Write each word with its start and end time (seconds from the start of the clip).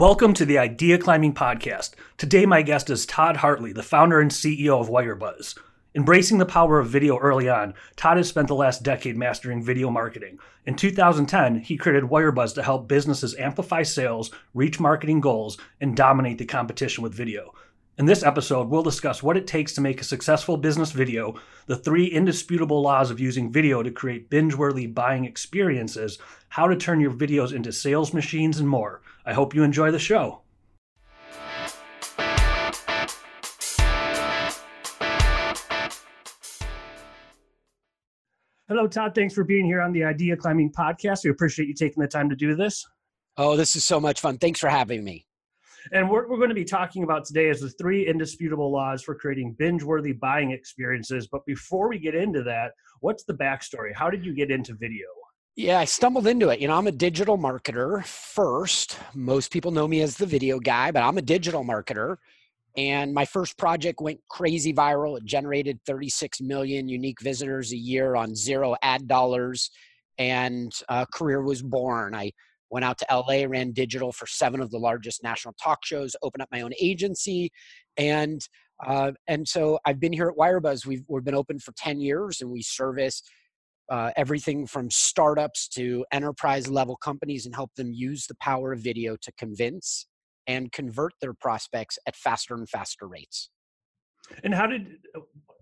Welcome 0.00 0.32
to 0.32 0.46
the 0.46 0.56
Idea 0.56 0.96
Climbing 0.96 1.34
Podcast. 1.34 1.90
Today, 2.16 2.46
my 2.46 2.62
guest 2.62 2.88
is 2.88 3.04
Todd 3.04 3.36
Hartley, 3.36 3.74
the 3.74 3.82
founder 3.82 4.18
and 4.18 4.30
CEO 4.30 4.80
of 4.80 4.88
Wirebuzz. 4.88 5.58
Embracing 5.94 6.38
the 6.38 6.46
power 6.46 6.78
of 6.78 6.88
video 6.88 7.18
early 7.18 7.50
on, 7.50 7.74
Todd 7.96 8.16
has 8.16 8.26
spent 8.26 8.48
the 8.48 8.54
last 8.54 8.82
decade 8.82 9.18
mastering 9.18 9.62
video 9.62 9.90
marketing. 9.90 10.38
In 10.64 10.74
2010, 10.74 11.56
he 11.56 11.76
created 11.76 12.08
Wirebuzz 12.08 12.54
to 12.54 12.62
help 12.62 12.88
businesses 12.88 13.36
amplify 13.36 13.82
sales, 13.82 14.30
reach 14.54 14.80
marketing 14.80 15.20
goals, 15.20 15.58
and 15.82 15.94
dominate 15.94 16.38
the 16.38 16.46
competition 16.46 17.02
with 17.02 17.12
video. 17.12 17.52
In 17.98 18.06
this 18.06 18.22
episode, 18.22 18.70
we'll 18.70 18.82
discuss 18.82 19.22
what 19.22 19.36
it 19.36 19.46
takes 19.46 19.74
to 19.74 19.82
make 19.82 20.00
a 20.00 20.04
successful 20.04 20.56
business 20.56 20.92
video, 20.92 21.34
the 21.66 21.76
three 21.76 22.06
indisputable 22.06 22.80
laws 22.80 23.10
of 23.10 23.20
using 23.20 23.52
video 23.52 23.82
to 23.82 23.90
create 23.90 24.30
binge 24.30 24.54
worthy 24.54 24.86
buying 24.86 25.26
experiences, 25.26 26.18
how 26.48 26.66
to 26.68 26.74
turn 26.74 27.02
your 27.02 27.12
videos 27.12 27.52
into 27.52 27.70
sales 27.70 28.14
machines, 28.14 28.58
and 28.58 28.66
more. 28.66 29.02
I 29.30 29.32
hope 29.32 29.54
you 29.54 29.62
enjoy 29.62 29.92
the 29.92 29.98
show. 30.00 30.40
Hello, 38.66 38.88
Todd. 38.88 39.14
Thanks 39.14 39.32
for 39.32 39.44
being 39.44 39.66
here 39.66 39.82
on 39.82 39.92
the 39.92 40.02
Idea 40.02 40.36
Climbing 40.36 40.72
podcast. 40.72 41.22
We 41.22 41.30
appreciate 41.30 41.68
you 41.68 41.74
taking 41.74 42.00
the 42.00 42.08
time 42.08 42.28
to 42.28 42.34
do 42.34 42.56
this. 42.56 42.84
Oh, 43.36 43.56
this 43.56 43.76
is 43.76 43.84
so 43.84 44.00
much 44.00 44.20
fun. 44.20 44.36
Thanks 44.36 44.58
for 44.58 44.68
having 44.68 45.04
me. 45.04 45.28
And 45.92 46.10
what 46.10 46.28
we're 46.28 46.38
going 46.38 46.48
to 46.48 46.54
be 46.56 46.64
talking 46.64 47.04
about 47.04 47.24
today 47.24 47.50
is 47.50 47.60
the 47.60 47.70
three 47.70 48.08
indisputable 48.08 48.72
laws 48.72 49.00
for 49.00 49.14
creating 49.14 49.54
binge 49.56 49.84
worthy 49.84 50.12
buying 50.12 50.50
experiences. 50.50 51.28
But 51.28 51.46
before 51.46 51.88
we 51.88 52.00
get 52.00 52.16
into 52.16 52.42
that, 52.42 52.72
what's 52.98 53.22
the 53.22 53.34
backstory? 53.34 53.94
How 53.94 54.10
did 54.10 54.26
you 54.26 54.34
get 54.34 54.50
into 54.50 54.74
video? 54.74 55.06
Yeah, 55.56 55.80
I 55.80 55.84
stumbled 55.84 56.26
into 56.26 56.48
it. 56.50 56.60
You 56.60 56.68
know, 56.68 56.76
I'm 56.76 56.86
a 56.86 56.92
digital 56.92 57.36
marketer 57.36 58.04
first. 58.04 58.98
Most 59.14 59.52
people 59.52 59.72
know 59.72 59.88
me 59.88 60.00
as 60.00 60.16
the 60.16 60.26
video 60.26 60.60
guy, 60.60 60.90
but 60.90 61.02
I'm 61.02 61.18
a 61.18 61.22
digital 61.22 61.64
marketer. 61.64 62.16
And 62.76 63.12
my 63.12 63.24
first 63.24 63.58
project 63.58 64.00
went 64.00 64.20
crazy 64.28 64.72
viral. 64.72 65.18
It 65.18 65.24
generated 65.24 65.80
36 65.86 66.40
million 66.40 66.88
unique 66.88 67.20
visitors 67.20 67.72
a 67.72 67.76
year 67.76 68.14
on 68.14 68.36
zero 68.36 68.76
ad 68.80 69.08
dollars, 69.08 69.70
and 70.18 70.72
a 70.88 71.04
career 71.12 71.42
was 71.42 71.62
born. 71.62 72.14
I 72.14 72.30
went 72.70 72.84
out 72.84 72.98
to 72.98 73.06
LA, 73.10 73.44
ran 73.44 73.72
digital 73.72 74.12
for 74.12 74.28
seven 74.28 74.60
of 74.60 74.70
the 74.70 74.78
largest 74.78 75.24
national 75.24 75.54
talk 75.60 75.84
shows, 75.84 76.14
opened 76.22 76.42
up 76.42 76.48
my 76.52 76.60
own 76.60 76.72
agency, 76.80 77.50
and 77.96 78.40
uh, 78.86 79.12
and 79.26 79.46
so 79.46 79.80
I've 79.84 79.98
been 79.98 80.12
here 80.12 80.28
at 80.28 80.36
Wirebuzz. 80.36 80.86
We've 80.86 81.02
we've 81.08 81.24
been 81.24 81.34
open 81.34 81.58
for 81.58 81.72
ten 81.76 82.00
years, 82.00 82.40
and 82.40 82.50
we 82.50 82.62
service 82.62 83.20
uh, 83.90 84.10
everything 84.16 84.66
from 84.66 84.90
startups 84.90 85.68
to 85.68 86.04
enterprise 86.12 86.68
level 86.68 86.96
companies 86.96 87.46
and 87.46 87.54
help 87.54 87.74
them 87.76 87.92
use 87.92 88.26
the 88.26 88.36
power 88.36 88.72
of 88.72 88.80
video 88.80 89.16
to 89.20 89.32
convince 89.32 90.06
and 90.46 90.72
convert 90.72 91.12
their 91.20 91.34
prospects 91.34 91.98
at 92.06 92.16
faster 92.16 92.54
and 92.54 92.68
faster 92.68 93.06
rates. 93.06 93.50
And 94.44 94.54
how 94.54 94.66
did 94.66 94.86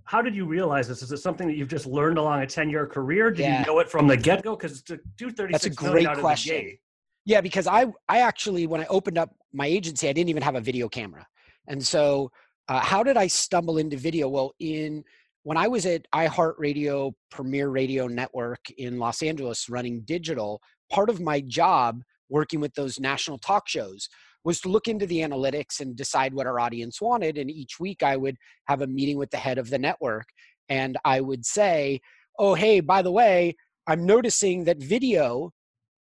how 0.04 0.22
did 0.22 0.34
you 0.34 0.46
realize 0.46 0.88
this? 0.88 1.02
Is 1.02 1.12
it 1.12 1.18
something 1.18 1.46
that 1.48 1.56
you've 1.56 1.68
just 1.68 1.86
learned 1.86 2.18
along 2.18 2.42
a 2.42 2.46
ten 2.46 2.70
year 2.70 2.86
career? 2.86 3.30
Did 3.30 3.40
yeah. 3.40 3.60
you 3.60 3.66
know 3.66 3.78
it 3.78 3.90
from 3.90 4.06
the 4.06 4.16
get 4.16 4.42
go? 4.42 4.56
Because 4.56 4.82
to 4.82 5.00
do 5.16 5.30
thirty 5.30 5.56
six 5.58 5.80
million 5.82 6.10
out 6.10 6.18
question. 6.18 6.54
of 6.56 6.62
the 6.62 6.68
gate 6.68 6.80
yeah, 7.28 7.42
because 7.42 7.66
I 7.66 7.84
I 8.08 8.20
actually 8.20 8.66
when 8.66 8.80
I 8.80 8.86
opened 8.86 9.18
up 9.18 9.34
my 9.52 9.66
agency, 9.66 10.08
I 10.08 10.14
didn't 10.14 10.30
even 10.30 10.42
have 10.42 10.54
a 10.54 10.62
video 10.62 10.88
camera, 10.88 11.26
and 11.66 11.84
so 11.84 12.32
uh, 12.68 12.80
how 12.80 13.02
did 13.02 13.18
I 13.18 13.26
stumble 13.26 13.76
into 13.76 13.98
video? 13.98 14.30
Well, 14.30 14.54
in 14.60 15.04
when 15.48 15.56
I 15.56 15.66
was 15.66 15.86
at 15.86 16.06
iHeartRadio 16.14 17.14
Premiere 17.30 17.70
Radio 17.70 18.06
Network 18.06 18.60
in 18.76 18.98
Los 18.98 19.22
Angeles 19.22 19.70
running 19.70 20.02
digital, 20.02 20.60
part 20.92 21.08
of 21.08 21.22
my 21.22 21.40
job 21.40 22.02
working 22.28 22.60
with 22.60 22.74
those 22.74 23.00
national 23.00 23.38
talk 23.38 23.66
shows 23.66 24.10
was 24.44 24.60
to 24.60 24.68
look 24.68 24.88
into 24.88 25.06
the 25.06 25.20
analytics 25.20 25.80
and 25.80 25.96
decide 25.96 26.34
what 26.34 26.46
our 26.46 26.60
audience 26.60 27.00
wanted. 27.00 27.38
And 27.38 27.50
each 27.50 27.80
week 27.80 28.02
I 28.02 28.14
would 28.14 28.36
have 28.66 28.82
a 28.82 28.86
meeting 28.86 29.16
with 29.16 29.30
the 29.30 29.38
head 29.38 29.56
of 29.56 29.70
the 29.70 29.78
network 29.78 30.26
and 30.68 30.98
I 31.06 31.22
would 31.22 31.46
say, 31.46 32.02
oh, 32.38 32.52
hey, 32.52 32.80
by 32.80 33.00
the 33.00 33.10
way, 33.10 33.56
I'm 33.86 34.04
noticing 34.04 34.64
that 34.64 34.82
video 34.82 35.52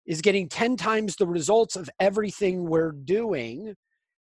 is 0.06 0.20
getting 0.20 0.50
10 0.50 0.76
times 0.76 1.16
the 1.16 1.26
results 1.26 1.78
of 1.78 1.90
everything 2.02 2.68
we're 2.68 2.92
doing. 2.92 3.76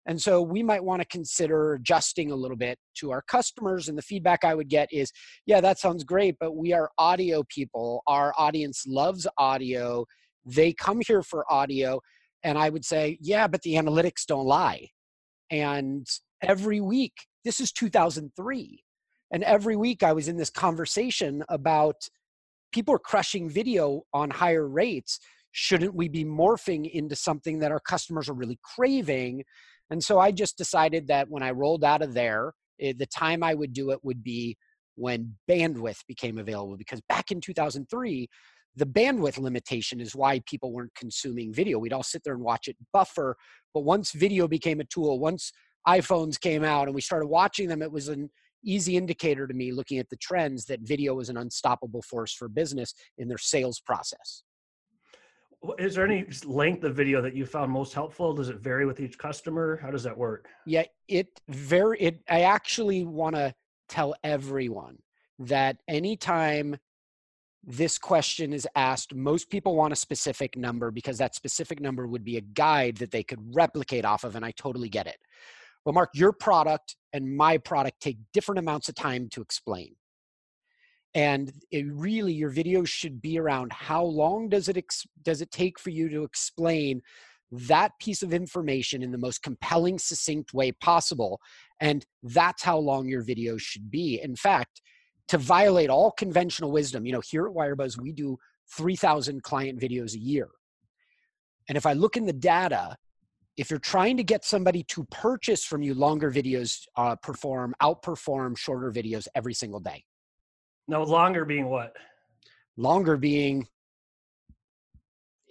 And 0.06 0.20
so 0.20 0.42
we 0.42 0.62
might 0.62 0.82
want 0.82 1.00
to 1.00 1.06
consider 1.06 1.74
adjusting 1.74 2.32
a 2.32 2.36
little 2.36 2.56
bit 2.56 2.78
to 2.98 3.12
our 3.12 3.22
customers. 3.22 3.88
And 3.88 3.96
the 3.96 4.02
feedback 4.02 4.44
I 4.44 4.54
would 4.54 4.68
get 4.68 4.88
is, 4.92 5.12
yeah, 5.46 5.60
that 5.60 5.78
sounds 5.78 6.04
great, 6.04 6.36
but 6.40 6.56
we 6.56 6.72
are 6.72 6.90
audio 6.98 7.44
people. 7.48 8.02
Our 8.06 8.34
audience 8.36 8.84
loves 8.86 9.26
audio. 9.38 10.06
They 10.44 10.72
come 10.72 11.00
here 11.06 11.22
for 11.22 11.50
audio. 11.50 12.00
And 12.42 12.58
I 12.58 12.68
would 12.68 12.84
say, 12.84 13.18
yeah, 13.20 13.46
but 13.46 13.62
the 13.62 13.74
analytics 13.74 14.26
don't 14.26 14.46
lie. 14.46 14.88
And 15.50 16.06
every 16.42 16.80
week, 16.80 17.12
this 17.44 17.60
is 17.60 17.70
2003. 17.70 18.82
And 19.32 19.44
every 19.44 19.76
week 19.76 20.02
I 20.02 20.12
was 20.12 20.28
in 20.28 20.36
this 20.36 20.50
conversation 20.50 21.44
about 21.48 21.96
people 22.72 22.94
are 22.94 22.98
crushing 22.98 23.48
video 23.48 24.02
on 24.12 24.30
higher 24.30 24.66
rates 24.66 25.20
shouldn't 25.52 25.94
we 25.94 26.08
be 26.08 26.24
morphing 26.24 26.90
into 26.90 27.14
something 27.14 27.58
that 27.60 27.70
our 27.70 27.80
customers 27.80 28.28
are 28.28 28.34
really 28.34 28.58
craving 28.62 29.44
and 29.92 30.02
so 30.02 30.18
i 30.18 30.32
just 30.32 30.56
decided 30.58 31.06
that 31.06 31.28
when 31.28 31.42
i 31.42 31.50
rolled 31.50 31.84
out 31.84 32.02
of 32.02 32.14
there 32.14 32.52
eh, 32.80 32.92
the 32.96 33.06
time 33.06 33.42
i 33.42 33.54
would 33.54 33.72
do 33.72 33.90
it 33.90 34.00
would 34.02 34.24
be 34.24 34.56
when 34.96 35.34
bandwidth 35.48 36.00
became 36.08 36.38
available 36.38 36.76
because 36.76 37.00
back 37.08 37.30
in 37.30 37.40
2003 37.40 38.28
the 38.76 38.86
bandwidth 38.86 39.38
limitation 39.38 40.00
is 40.00 40.16
why 40.16 40.40
people 40.46 40.72
weren't 40.72 40.94
consuming 40.94 41.52
video. 41.52 41.78
We'd 41.78 41.92
all 41.92 42.02
sit 42.02 42.24
there 42.24 42.32
and 42.32 42.42
watch 42.42 42.68
it 42.68 42.76
buffer 42.92 43.36
but 43.74 43.80
once 43.80 44.12
video 44.12 44.48
became 44.48 44.80
a 44.80 44.84
tool 44.84 45.18
once 45.18 45.52
iphones 45.86 46.40
came 46.40 46.64
out 46.64 46.86
and 46.86 46.94
we 46.94 47.00
started 47.00 47.26
watching 47.26 47.68
them 47.68 47.82
it 47.82 47.90
was 47.90 48.08
an 48.08 48.30
easy 48.64 48.96
indicator 48.96 49.46
to 49.46 49.54
me 49.54 49.72
looking 49.72 49.98
at 49.98 50.08
the 50.10 50.16
trends 50.16 50.64
that 50.66 50.80
video 50.80 51.14
was 51.14 51.28
an 51.28 51.36
unstoppable 51.36 52.02
force 52.02 52.32
for 52.32 52.48
business 52.48 52.94
in 53.18 53.28
their 53.28 53.38
sales 53.38 53.80
process 53.80 54.44
is 55.78 55.94
there 55.94 56.04
any 56.04 56.26
length 56.44 56.84
of 56.84 56.94
video 56.94 57.22
that 57.22 57.34
you 57.34 57.46
found 57.46 57.70
most 57.70 57.94
helpful? 57.94 58.32
Does 58.34 58.48
it 58.48 58.58
vary 58.58 58.86
with 58.86 59.00
each 59.00 59.18
customer? 59.18 59.78
How 59.80 59.90
does 59.90 60.02
that 60.02 60.16
work? 60.16 60.48
Yeah, 60.66 60.84
it 61.08 61.28
very 61.48 62.00
it 62.00 62.20
I 62.28 62.42
actually 62.42 63.04
want 63.04 63.36
to 63.36 63.54
tell 63.88 64.14
everyone 64.24 64.98
that 65.38 65.78
anytime 65.88 66.76
this 67.64 67.96
question 67.96 68.52
is 68.52 68.66
asked, 68.74 69.14
most 69.14 69.48
people 69.48 69.76
want 69.76 69.92
a 69.92 69.96
specific 69.96 70.56
number 70.56 70.90
because 70.90 71.18
that 71.18 71.34
specific 71.34 71.80
number 71.80 72.08
would 72.08 72.24
be 72.24 72.36
a 72.36 72.40
guide 72.40 72.96
that 72.96 73.12
they 73.12 73.22
could 73.22 73.38
replicate 73.54 74.04
off 74.04 74.24
of, 74.24 74.34
and 74.34 74.44
I 74.44 74.50
totally 74.52 74.88
get 74.88 75.06
it. 75.06 75.18
But 75.84 75.94
Mark, 75.94 76.10
your 76.14 76.32
product 76.32 76.96
and 77.12 77.36
my 77.36 77.58
product 77.58 78.00
take 78.00 78.18
different 78.32 78.58
amounts 78.58 78.88
of 78.88 78.94
time 78.94 79.28
to 79.30 79.42
explain 79.42 79.94
and 81.14 81.52
really 81.72 82.32
your 82.32 82.50
videos 82.50 82.88
should 82.88 83.20
be 83.20 83.38
around 83.38 83.72
how 83.72 84.02
long 84.02 84.48
does 84.48 84.68
it 84.68 84.76
ex- 84.76 85.06
does 85.22 85.42
it 85.42 85.50
take 85.50 85.78
for 85.78 85.90
you 85.90 86.08
to 86.08 86.22
explain 86.22 87.02
that 87.50 87.92
piece 88.00 88.22
of 88.22 88.32
information 88.32 89.02
in 89.02 89.12
the 89.12 89.18
most 89.18 89.42
compelling 89.42 89.98
succinct 89.98 90.54
way 90.54 90.72
possible 90.72 91.38
and 91.80 92.06
that's 92.22 92.62
how 92.62 92.78
long 92.78 93.06
your 93.06 93.22
videos 93.22 93.60
should 93.60 93.90
be. 93.90 94.20
In 94.22 94.36
fact 94.36 94.80
to 95.28 95.38
violate 95.38 95.90
all 95.90 96.10
conventional 96.12 96.72
wisdom 96.72 97.04
you 97.06 97.12
know 97.12 97.22
here 97.28 97.46
at 97.46 97.52
wirebuzz 97.52 98.00
we 98.00 98.12
do 98.12 98.38
3000 98.74 99.42
client 99.42 99.78
videos 99.78 100.14
a 100.14 100.18
year. 100.18 100.48
And 101.68 101.76
if 101.76 101.84
i 101.86 101.92
look 101.92 102.16
in 102.16 102.24
the 102.24 102.32
data 102.32 102.96
if 103.58 103.68
you're 103.68 103.78
trying 103.78 104.16
to 104.16 104.24
get 104.24 104.46
somebody 104.46 104.82
to 104.84 105.04
purchase 105.10 105.62
from 105.62 105.82
you 105.82 105.92
longer 105.92 106.30
videos 106.30 106.86
uh, 106.96 107.16
perform 107.16 107.74
outperform 107.82 108.56
shorter 108.56 108.90
videos 108.90 109.28
every 109.34 109.52
single 109.52 109.80
day 109.80 110.02
no, 110.88 111.02
longer 111.02 111.44
being 111.44 111.68
what? 111.68 111.94
Longer 112.76 113.16
being, 113.16 113.68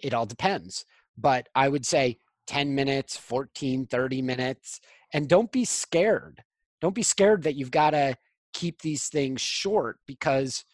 it 0.02 0.14
all 0.14 0.26
depends. 0.26 0.86
But 1.18 1.48
I 1.56 1.70
would 1.70 1.86
say 1.86 2.18
10 2.48 2.74
minutes, 2.76 3.18
14, 3.18 3.86
30 3.86 4.22
minutes. 4.22 4.80
And 5.14 5.28
don't 5.28 5.52
be 5.52 5.66
scared. 5.66 6.44
Don't 6.82 6.96
be 6.96 7.04
scared 7.04 7.44
that 7.44 7.56
you've 7.56 7.72
got 7.72 7.92
to 7.92 8.16
keep 8.54 8.82
these 8.82 9.08
things 9.08 9.42
short 9.42 10.00
because 10.08 10.66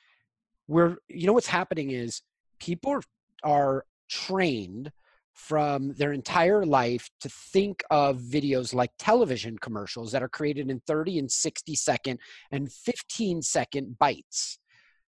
we're, 0.67 0.97
you 1.07 1.27
know, 1.27 1.33
what's 1.33 1.47
happening 1.47 1.91
is 1.91 2.21
people 2.59 2.99
are 3.43 3.85
trained 4.09 4.91
from 5.37 5.93
their 5.93 6.13
entire 6.13 6.65
life 6.65 7.09
to 7.21 7.29
think 7.29 7.83
of 7.91 8.19
videos 8.19 8.73
like 8.73 8.89
television 8.97 9.55
commercials 9.59 10.11
that 10.11 10.23
are 10.23 10.27
created 10.27 10.69
in 10.69 10.81
30 10.87 11.19
and 11.19 11.31
60 11.31 11.75
second 11.75 12.19
and 12.51 12.71
15 12.71 13.43
second 13.43 13.97
bites. 13.99 14.57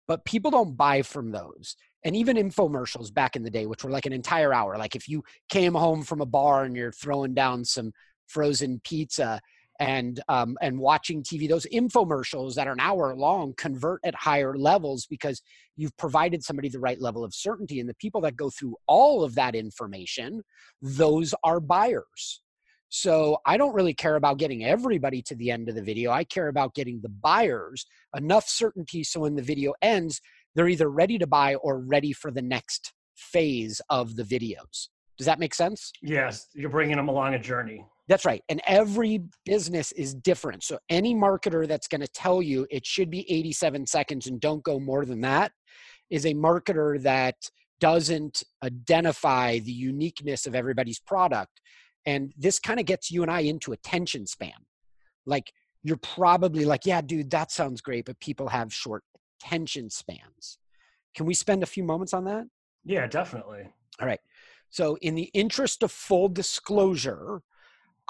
But 0.07 0.23
people 0.23 0.51
don't 0.51 0.77
buy 0.77 1.01
from 1.01 1.31
those. 1.31 1.75
And 2.06 2.15
even 2.15 2.38
infomercials 2.38 3.13
back 3.13 3.35
in 3.35 3.44
the 3.44 3.50
day, 3.50 3.65
which 3.65 3.83
were 3.83 3.89
like 3.89 4.06
an 4.06 4.13
entire 4.13 4.53
hour, 4.53 4.77
like 4.77 4.95
if 4.95 5.09
you 5.09 5.23
came 5.50 5.73
home 5.73 6.03
from 6.03 6.21
a 6.21 6.25
bar 6.25 6.65
and 6.65 6.75
you're 6.75 6.91
throwing 6.91 7.33
down 7.33 7.65
some 7.65 7.91
frozen 8.27 8.79
pizza 8.83 9.41
and 9.81 10.22
um, 10.30 10.57
and 10.62 10.80
watching 10.80 11.24
TV. 11.24 11.50
Those 11.50 11.66
infomercials 11.74 12.54
that 12.54 12.68
are 12.68 12.74
an 12.74 12.80
hour 12.80 13.16
long 13.16 13.54
convert 13.57 14.00
at 14.06 14.13
higher 14.13 14.56
levels 14.56 15.07
because 15.07 15.42
you've 15.75 15.98
provided 15.98 16.44
somebody 16.44 16.69
the 16.69 16.80
right 16.80 17.01
level 17.01 17.24
of 17.24 17.33
certainty. 17.33 17.80
And 17.80 17.89
the 17.89 17.95
people 17.95 18.22
that 18.22 18.38
go 18.38 18.51
through 18.51 18.75
all 18.88 19.24
of 19.24 19.33
that 19.36 19.56
information, 19.56 20.44
those 20.81 21.33
are 21.44 21.60
buyers. 21.60 22.42
So 22.89 23.38
I 23.45 23.57
don't 23.57 23.74
really 23.74 23.95
care 23.95 24.18
about 24.18 24.38
getting 24.38 24.66
everybody 24.66 25.22
to 25.24 25.36
the 25.36 25.50
end 25.50 25.68
of 25.68 25.75
the 25.75 25.81
video. 25.81 26.12
I 26.12 26.25
care 26.25 26.50
about 26.50 26.75
getting 26.75 27.00
the 27.01 27.10
buyers 27.10 27.86
enough 28.16 28.48
certainty 28.48 29.04
so 29.04 29.22
when 29.22 29.36
the 29.36 29.42
video 29.42 29.74
ends, 29.81 30.22
they're 30.54 30.68
either 30.68 30.89
ready 30.89 31.18
to 31.18 31.25
buy 31.25 31.56
or 31.56 31.80
ready 31.80 32.13
for 32.13 32.30
the 32.30 32.42
next 32.42 32.94
phase 33.16 33.81
of 33.89 34.16
the 34.16 34.24
videos. 34.24 34.89
Does 35.18 35.25
that 35.25 35.39
make 35.39 35.56
sense? 35.56 35.92
Yes, 36.01 36.48
you're 36.54 36.69
bringing 36.69 36.98
them 36.98 37.07
along 37.07 37.33
a 37.33 37.39
journey. 37.39 37.86
That's 38.07 38.25
right. 38.25 38.42
And 38.50 38.62
every 38.68 39.24
business 39.45 39.92
is 39.94 40.13
different. 40.13 40.63
So 40.63 40.80
any 40.89 41.15
marketer 41.15 41.68
that's 41.68 41.88
going 41.88 42.01
to 42.01 42.07
tell 42.07 42.42
you 42.42 42.68
it 42.69 42.86
should 42.86 43.09
be 43.09 43.31
87 43.31 43.88
seconds 43.88 44.27
and 44.27 44.39
don't 44.39 44.63
go 44.63 44.80
more 44.80 45.06
than 45.06 45.21
that 45.21 45.51
is 46.09 46.25
a 46.25 46.33
marketer 46.33 47.01
that 47.03 47.36
doesn't 47.80 48.44
identify 48.63 49.59
the 49.59 49.71
uniqueness 49.71 50.45
of 50.45 50.56
everybody's 50.56 51.00
product. 51.00 51.62
And 52.06 52.33
this 52.38 52.59
kind 52.59 52.80
of 52.80 52.86
gets 52.86 53.12
you 53.12 53.21
and 53.21 53.31
I 53.31 53.42
into 53.42 53.71
attention 53.71 54.27
span. 54.27 54.51
Like 55.25 55.51
you're 55.83 55.97
probably 55.97 56.65
like, 56.65 56.86
yeah, 56.86 57.01
dude, 57.01 57.31
that 57.31 57.51
sounds 57.51 57.81
great, 57.81 58.06
but 58.06 58.19
people 58.19 58.50
have 58.50 58.74
short 58.74 59.04
attention 59.39 59.89
spans. 59.89 60.57
Can 61.15 61.25
we 61.25 61.33
spend 61.33 61.63
a 61.63 61.68
few 61.68 61.83
moments 61.83 62.13
on 62.13 62.25
that? 62.25 62.45
Yeah, 62.83 63.07
definitely. 63.07 63.68
All 64.00 64.07
right. 64.07 64.19
So, 64.69 64.97
in 65.01 65.15
the 65.15 65.30
interest 65.33 65.83
of 65.83 65.92
full 65.92 66.30
disclosure, 66.30 67.42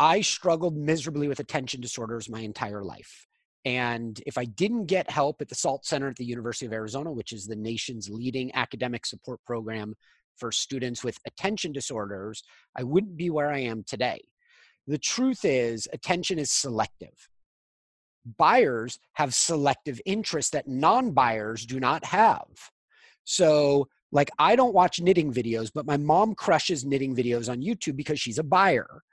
I 0.02 0.22
struggled 0.22 0.76
miserably 0.76 1.28
with 1.28 1.40
attention 1.40 1.80
disorders 1.80 2.28
my 2.28 2.40
entire 2.40 2.84
life. 2.84 3.28
And 3.66 4.20
if 4.26 4.36
I 4.36 4.46
didn't 4.46 4.88
get 4.88 5.08
help 5.12 5.44
at 5.44 5.48
the 5.48 5.54
SALT 5.54 5.86
Center 5.86 6.10
at 6.10 6.16
the 6.16 6.26
University 6.26 6.66
of 6.66 6.74
Arizona, 6.74 7.12
which 7.12 7.32
is 7.32 7.46
the 7.46 7.56
nation's 7.56 8.10
leading 8.10 8.52
academic 8.56 9.06
support 9.06 9.40
program 9.46 9.94
for 10.38 10.52
students 10.52 11.04
with 11.04 11.20
attention 11.28 11.72
disorders, 11.72 12.42
I 12.76 12.82
wouldn't 12.82 13.16
be 13.16 13.30
where 13.30 13.52
I 13.52 13.60
am 13.60 13.84
today. 13.84 14.24
The 14.88 14.98
truth 14.98 15.46
is, 15.46 15.88
attention 15.94 16.40
is 16.40 16.52
selective. 16.52 17.30
Buyers 18.40 18.98
have 19.14 19.36
selective 19.36 20.02
interests 20.08 20.50
that 20.52 20.68
non 20.68 21.12
buyers 21.12 21.64
do 21.64 21.80
not 21.80 22.04
have. 22.06 22.48
So, 23.24 23.88
like, 24.12 24.30
I 24.38 24.56
don't 24.56 24.74
watch 24.74 25.00
knitting 25.00 25.34
videos, 25.34 25.72
but 25.74 25.86
my 25.86 25.98
mom 25.98 26.36
crushes 26.36 26.84
knitting 26.84 27.16
videos 27.16 27.50
on 27.50 27.62
YouTube 27.62 27.96
because 27.96 28.20
she's 28.20 28.40
a 28.40 28.44
buyer. 28.44 29.04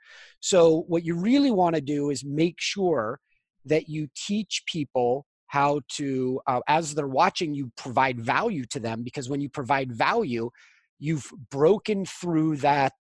So, 0.41 0.83
what 0.87 1.05
you 1.05 1.15
really 1.15 1.51
want 1.51 1.75
to 1.75 1.81
do 1.81 2.09
is 2.09 2.25
make 2.25 2.55
sure 2.59 3.19
that 3.65 3.87
you 3.87 4.09
teach 4.15 4.63
people 4.65 5.25
how 5.47 5.81
to, 5.93 6.41
uh, 6.47 6.59
as 6.67 6.93
they're 6.93 7.07
watching, 7.07 7.53
you 7.53 7.71
provide 7.77 8.19
value 8.19 8.65
to 8.65 8.79
them 8.79 9.03
because 9.03 9.29
when 9.29 9.41
you 9.41 9.49
provide 9.49 9.91
value, 9.91 10.49
you've 10.99 11.31
broken 11.49 12.05
through 12.05 12.57
that 12.57 12.93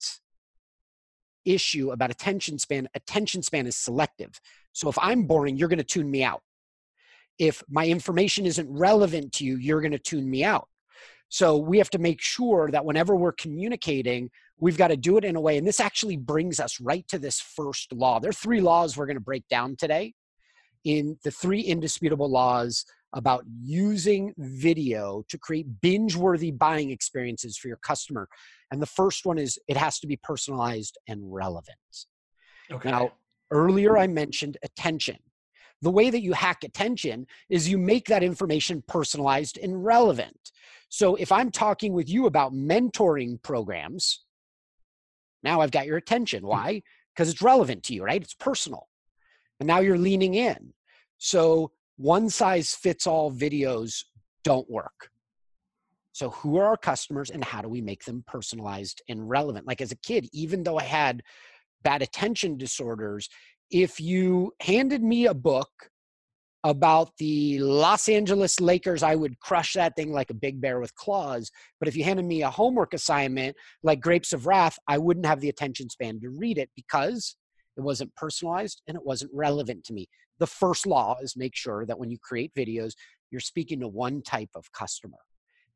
issue 1.45 1.91
about 1.91 2.11
attention 2.11 2.59
span. 2.59 2.88
Attention 2.94 3.41
span 3.41 3.65
is 3.65 3.75
selective. 3.75 4.39
So, 4.73 4.88
if 4.88 4.99
I'm 5.01 5.23
boring, 5.23 5.57
you're 5.57 5.69
going 5.69 5.77
to 5.79 5.83
tune 5.83 6.11
me 6.11 6.23
out. 6.23 6.44
If 7.39 7.63
my 7.67 7.88
information 7.88 8.45
isn't 8.45 8.69
relevant 8.69 9.33
to 9.33 9.45
you, 9.45 9.57
you're 9.57 9.81
going 9.81 9.91
to 9.91 9.99
tune 9.99 10.29
me 10.29 10.44
out. 10.44 10.67
So 11.29 11.57
we 11.57 11.77
have 11.77 11.89
to 11.91 12.00
make 12.00 12.21
sure 12.21 12.69
that 12.71 12.85
whenever 12.85 13.15
we're 13.15 13.33
communicating, 13.33 14.29
we've 14.59 14.77
got 14.77 14.88
to 14.88 14.97
do 14.97 15.18
it 15.18 15.25
in 15.25 15.35
a 15.35 15.41
way. 15.41 15.57
And 15.57 15.68
this 15.68 15.79
actually 15.79 16.18
brings 16.18 16.59
us 16.59 16.79
right 16.79 17.07
to 17.09 17.19
this 17.19 17.39
first 17.39 17.91
law. 17.94 18.19
There 18.19 18.29
are 18.29 18.33
three 18.33 18.62
laws 18.62 18.95
we're 18.95 19.06
going 19.06 19.18
to 19.18 19.21
break 19.21 19.47
down 19.50 19.75
today 19.75 20.13
in 20.85 21.18
the 21.24 21.31
three 21.31 21.62
indisputable 21.62 22.29
laws 22.29 22.85
about 23.13 23.44
using 23.62 24.33
video 24.38 25.24
to 25.29 25.38
create 25.38 25.81
binge 25.81 26.15
worthy 26.15 26.51
buying 26.51 26.91
experiences 26.91 27.57
for 27.57 27.68
your 27.68 27.77
customer. 27.77 28.27
And 28.71 28.81
the 28.81 28.88
first 28.88 29.25
one 29.25 29.38
is 29.38 29.57
it 29.68 29.77
has 29.77 30.00
to 30.00 30.07
be 30.07 30.18
personalized 30.18 30.97
and 31.07 31.21
relevant. 31.33 31.77
Okay. 32.71 32.89
Now, 32.89 33.13
earlier 33.51 33.97
I 33.97 34.07
mentioned 34.07 34.57
attention. 34.63 35.18
The 35.81 35.91
way 35.91 36.09
that 36.09 36.21
you 36.21 36.33
hack 36.33 36.63
attention 36.63 37.27
is 37.50 37.69
you 37.69 37.77
make 37.77 38.07
that 38.07 38.23
information 38.23 38.83
personalized 38.88 39.57
and 39.57 39.85
relevant. 39.85 40.51
So 40.89 41.15
if 41.15 41.31
I'm 41.31 41.51
talking 41.51 41.93
with 41.93 42.09
you 42.09 42.25
about 42.25 42.53
mentoring 42.53 43.41
programs, 43.41 44.23
now 45.43 45.61
I've 45.61 45.71
got 45.71 45.85
your 45.85 45.97
attention. 45.97 46.41
Hmm. 46.41 46.49
Why? 46.49 46.81
Because 47.15 47.29
it's 47.29 47.41
relevant 47.41 47.83
to 47.83 47.93
you, 47.93 48.03
right? 48.03 48.21
It's 48.21 48.33
personal. 48.33 48.87
And 49.59 49.67
now 49.67 49.79
you're 49.79 49.97
leaning 49.97 50.35
in. 50.35 50.73
So 51.17 51.71
one 51.97 52.29
size 52.29 52.75
fits 52.75 53.07
all 53.07 53.31
videos 53.31 54.03
don't 54.43 54.69
work. 54.69 55.09
So, 56.13 56.31
who 56.31 56.57
are 56.57 56.65
our 56.65 56.77
customers 56.77 57.29
and 57.29 57.43
how 57.43 57.61
do 57.61 57.69
we 57.69 57.81
make 57.81 58.03
them 58.03 58.23
personalized 58.25 59.03
and 59.07 59.29
relevant? 59.29 59.67
Like 59.67 59.81
as 59.81 59.91
a 59.91 59.97
kid, 59.97 60.27
even 60.31 60.63
though 60.63 60.79
I 60.79 60.83
had 60.83 61.21
bad 61.83 62.01
attention 62.01 62.57
disorders, 62.57 63.29
if 63.69 63.99
you 63.99 64.51
handed 64.61 65.03
me 65.03 65.27
a 65.27 65.33
book 65.33 65.69
about 66.69 67.11
the 67.17 67.59
Los 67.59 68.09
Angeles 68.09 68.59
Lakers, 68.59 69.01
I 69.01 69.15
would 69.15 69.39
crush 69.39 69.73
that 69.73 69.95
thing 69.95 70.11
like 70.11 70.29
a 70.29 70.35
big 70.35 70.59
bear 70.59 70.79
with 70.79 70.93
claws. 70.95 71.49
But 71.79 71.87
if 71.87 71.95
you 71.95 72.03
handed 72.03 72.25
me 72.25 72.43
a 72.43 72.49
homework 72.49 72.93
assignment 72.93 73.55
like 73.83 74.01
Grapes 74.01 74.33
of 74.33 74.45
Wrath, 74.45 74.77
I 74.87 74.97
wouldn't 74.97 75.25
have 75.25 75.39
the 75.39 75.49
attention 75.49 75.89
span 75.89 76.19
to 76.21 76.29
read 76.29 76.57
it 76.57 76.69
because 76.75 77.35
it 77.77 77.81
wasn't 77.81 78.15
personalized 78.15 78.81
and 78.87 78.97
it 78.97 79.05
wasn't 79.05 79.31
relevant 79.33 79.85
to 79.85 79.93
me. 79.93 80.07
The 80.39 80.47
first 80.47 80.85
law 80.85 81.15
is 81.21 81.37
make 81.37 81.55
sure 81.55 81.85
that 81.85 81.97
when 81.97 82.11
you 82.11 82.17
create 82.21 82.51
videos, 82.53 82.93
you're 83.31 83.39
speaking 83.39 83.79
to 83.79 83.87
one 83.87 84.21
type 84.21 84.49
of 84.55 84.71
customer 84.73 85.17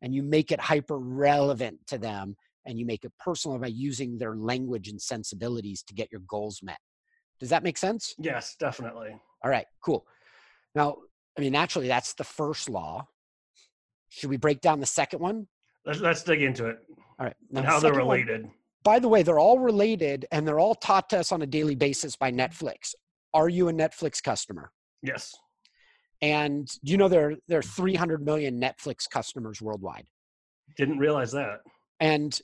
and 0.02 0.14
you 0.14 0.24
make 0.24 0.52
it 0.52 0.60
hyper 0.60 0.98
relevant 0.98 1.78
to 1.88 1.98
them 1.98 2.36
and 2.66 2.78
you 2.78 2.86
make 2.86 3.06
it 3.06 3.14
personal 3.20 3.58
by 3.58 3.68
using 3.68 4.18
their 4.18 4.36
language 4.36 4.88
and 4.90 5.02
sensibilities 5.02 5.84
to 5.84 5.94
get 5.94 6.12
your 6.12 6.22
goals 6.28 6.62
met. 6.62 6.80
Does 7.40 7.50
that 7.50 7.64
make 7.64 7.78
sense? 7.78 8.14
Yes, 8.20 8.56
definitely. 8.60 9.16
All 9.44 9.50
right, 9.50 9.66
cool. 9.84 10.06
Now, 10.76 10.98
I 11.38 11.42
mean, 11.42 11.54
naturally, 11.54 11.88
that's 11.88 12.14
the 12.14 12.24
first 12.24 12.70
law. 12.70 13.08
Should 14.10 14.30
we 14.30 14.38
break 14.38 14.62
down 14.62 14.80
the 14.80 14.86
second 14.86 15.20
one? 15.20 15.48
Let's, 15.86 16.00
let's 16.00 16.24
dig 16.24 16.42
into 16.42 16.68
it. 16.68 16.78
All 17.20 17.26
right. 17.26 17.36
Now, 17.50 17.60
and 17.60 17.68
how 17.68 17.80
they're 17.80 17.94
related. 17.94 18.44
One, 18.44 18.52
by 18.84 19.00
the 19.00 19.08
way, 19.08 19.24
they're 19.24 19.40
all 19.40 19.60
related 19.60 20.26
and 20.32 20.48
they're 20.48 20.60
all 20.60 20.76
taught 20.76 21.10
to 21.12 21.20
us 21.20 21.32
on 21.32 21.42
a 21.42 21.46
daily 21.46 21.76
basis 21.76 22.16
by 22.16 22.32
Netflix. 22.32 22.94
Are 23.34 23.48
you 23.48 23.70
a 23.70 23.74
Netflix 23.74 24.22
customer? 24.22 24.72
Yes. 25.02 25.34
And 26.22 26.70
you 26.84 26.98
know 26.98 27.08
there, 27.08 27.36
there 27.48 27.60
are 27.60 27.64
300 27.64 28.24
million 28.24 28.60
Netflix 28.60 29.10
customers 29.10 29.62
worldwide? 29.62 30.06
Didn't 30.78 31.00
realize 31.00 31.32
that. 31.32 31.62
And 32.00 32.38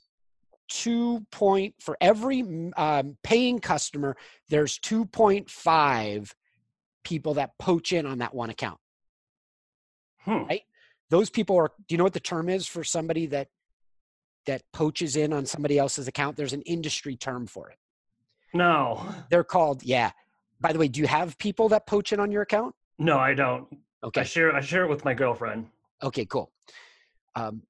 two 0.69 1.25
point 1.31 1.75
for 1.79 1.97
every 2.01 2.43
um, 2.75 3.17
paying 3.23 3.59
customer 3.59 4.17
there's 4.49 4.77
2.5 4.79 6.31
people 7.03 7.35
that 7.35 7.57
poach 7.57 7.93
in 7.93 8.05
on 8.05 8.19
that 8.19 8.33
one 8.33 8.49
account. 8.49 8.79
Hmm. 10.19 10.43
right? 10.43 10.63
Those 11.09 11.29
people 11.29 11.55
are 11.57 11.71
do 11.87 11.93
you 11.93 11.97
know 11.97 12.03
what 12.03 12.13
the 12.13 12.19
term 12.19 12.49
is 12.49 12.67
for 12.67 12.83
somebody 12.83 13.27
that 13.27 13.47
that 14.45 14.61
poaches 14.73 15.15
in 15.15 15.33
on 15.33 15.45
somebody 15.45 15.77
else's 15.77 16.07
account? 16.07 16.35
There's 16.35 16.53
an 16.53 16.63
industry 16.63 17.15
term 17.15 17.47
for 17.47 17.69
it. 17.69 17.77
No. 18.53 19.07
They're 19.29 19.45
called 19.45 19.83
yeah. 19.83 20.11
By 20.59 20.73
the 20.73 20.79
way 20.79 20.89
do 20.89 20.99
you 20.99 21.07
have 21.07 21.37
people 21.37 21.69
that 21.69 21.87
poach 21.87 22.11
in 22.11 22.19
on 22.19 22.31
your 22.31 22.41
account? 22.41 22.75
No 22.99 23.17
i 23.19 23.33
don't. 23.33 23.67
Okay. 24.03 24.21
i 24.21 24.23
share 24.23 24.53
i 24.53 24.59
share 24.59 24.83
it 24.83 24.89
with 24.89 25.05
my 25.05 25.13
girlfriend. 25.13 25.67
Okay 26.03 26.25
cool. 26.25 26.51
Um, 27.35 27.61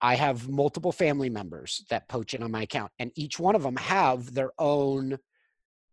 I 0.00 0.16
have 0.16 0.48
multiple 0.48 0.90
family 0.90 1.30
members 1.30 1.84
that 1.88 2.08
poach 2.08 2.34
in 2.34 2.42
on 2.42 2.50
my 2.50 2.62
account, 2.62 2.90
and 2.98 3.12
each 3.14 3.38
one 3.38 3.54
of 3.54 3.62
them 3.62 3.76
have 3.76 4.34
their 4.34 4.50
own 4.58 5.18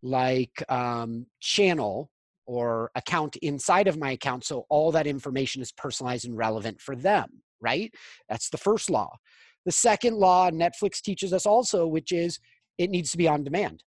like 0.02 0.64
um, 0.68 1.26
channel 1.38 2.10
or 2.50 2.90
account 2.96 3.36
inside 3.42 3.86
of 3.86 3.96
my 3.96 4.10
account. 4.10 4.44
So 4.44 4.66
all 4.68 4.90
that 4.90 5.06
information 5.06 5.62
is 5.62 5.70
personalized 5.70 6.26
and 6.26 6.36
relevant 6.36 6.80
for 6.80 6.96
them, 6.96 7.42
right? 7.60 7.94
That's 8.28 8.50
the 8.50 8.58
first 8.58 8.90
law. 8.90 9.18
The 9.66 9.70
second 9.70 10.16
law 10.16 10.50
Netflix 10.50 11.00
teaches 11.00 11.32
us 11.32 11.46
also, 11.46 11.86
which 11.86 12.10
is 12.10 12.40
it 12.76 12.90
needs 12.90 13.12
to 13.12 13.18
be 13.18 13.28
on 13.28 13.44
demand. 13.44 13.84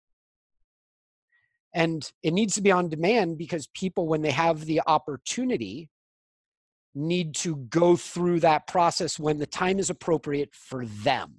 And 1.74 2.08
it 2.22 2.32
needs 2.32 2.54
to 2.54 2.62
be 2.62 2.70
on 2.70 2.88
demand 2.88 3.36
because 3.36 3.66
people, 3.74 4.06
when 4.06 4.22
they 4.22 4.30
have 4.30 4.64
the 4.64 4.80
opportunity, 4.86 5.88
need 6.94 7.34
to 7.34 7.56
go 7.56 7.96
through 7.96 8.38
that 8.40 8.68
process 8.68 9.18
when 9.18 9.38
the 9.38 9.46
time 9.46 9.80
is 9.80 9.90
appropriate 9.90 10.50
for 10.54 10.86
them. 10.86 11.38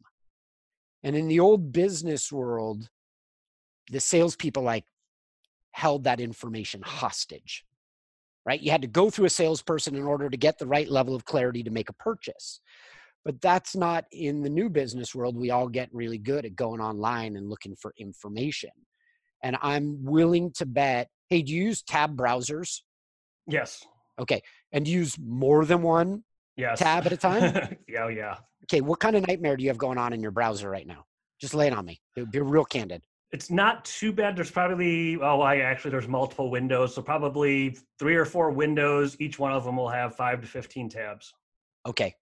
And 1.03 1.15
in 1.15 1.29
the 1.29 1.39
old 1.39 1.71
business 1.71 2.33
world, 2.33 2.89
the 3.89 4.01
salespeople 4.01 4.63
like 4.63 4.83
held 5.73 6.05
that 6.05 6.21
information 6.21 6.81
hostage, 6.81 7.65
right? 8.45 8.61
You 8.61 8.71
had 8.71 8.83
to 8.83 8.87
go 8.87 9.09
through 9.09 9.25
a 9.25 9.29
salesperson 9.29 9.95
in 9.95 10.03
order 10.03 10.29
to 10.29 10.37
get 10.37 10.57
the 10.57 10.67
right 10.67 10.87
level 10.87 11.15
of 11.15 11.25
clarity 11.25 11.63
to 11.63 11.71
make 11.71 11.89
a 11.89 11.93
purchase. 11.93 12.61
But 13.25 13.41
that's 13.41 13.75
not 13.75 14.05
in 14.11 14.41
the 14.41 14.49
new 14.49 14.69
business 14.69 15.15
world. 15.15 15.37
We 15.37 15.49
all 15.49 15.67
get 15.67 15.89
really 15.93 16.17
good 16.17 16.45
at 16.45 16.55
going 16.55 16.81
online 16.81 17.35
and 17.35 17.49
looking 17.49 17.75
for 17.75 17.93
information. 17.97 18.71
And 19.41 19.57
I'm 19.61 20.03
willing 20.03 20.51
to 20.53 20.65
bet 20.65 21.09
hey, 21.29 21.41
do 21.41 21.51
you 21.51 21.63
use 21.63 21.81
tab 21.81 22.15
browsers? 22.15 22.81
Yes. 23.47 23.83
Okay. 24.19 24.41
And 24.71 24.87
use 24.87 25.17
more 25.17 25.65
than 25.65 25.81
one 25.81 26.23
yes. 26.55 26.77
tab 26.77 27.07
at 27.07 27.11
a 27.11 27.17
time? 27.17 27.77
yeah, 27.87 28.07
yeah. 28.09 28.35
Okay. 28.65 28.81
What 28.81 28.99
kind 28.99 29.15
of 29.15 29.25
nightmare 29.27 29.57
do 29.57 29.63
you 29.63 29.69
have 29.69 29.79
going 29.79 29.97
on 29.97 30.13
in 30.13 30.21
your 30.21 30.29
browser 30.29 30.69
right 30.69 30.85
now? 30.85 31.05
Just 31.41 31.55
lay 31.55 31.65
it 31.65 31.73
on 31.73 31.85
me. 31.85 31.99
Be 32.15 32.39
real 32.39 32.65
candid. 32.65 33.01
It's 33.33 33.49
not 33.49 33.83
too 33.83 34.13
bad. 34.13 34.35
There's 34.37 34.51
probably 34.51 35.17
oh, 35.21 35.41
I 35.41 35.57
actually 35.57 35.91
there's 35.91 36.07
multiple 36.07 36.49
windows, 36.49 36.95
so 36.95 37.01
probably 37.01 37.77
three 37.99 38.15
or 38.15 38.25
four 38.25 38.51
windows. 38.51 39.17
Each 39.19 39.39
one 39.39 39.51
of 39.51 39.65
them 39.65 39.75
will 39.75 39.89
have 39.89 40.15
five 40.15 40.39
to 40.41 40.47
fifteen 40.47 40.87
tabs. 40.87 41.33
Okay. 41.85 42.15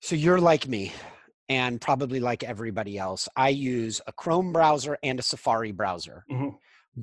So 0.00 0.14
you're 0.14 0.40
like 0.40 0.68
me 0.68 0.92
and 1.48 1.80
probably 1.80 2.20
like 2.20 2.42
everybody 2.42 2.98
else. 2.98 3.28
I 3.36 3.50
use 3.50 4.00
a 4.06 4.12
Chrome 4.12 4.52
browser 4.52 4.98
and 5.02 5.18
a 5.18 5.22
Safari 5.22 5.72
browser. 5.72 6.24
hmm 6.28 6.50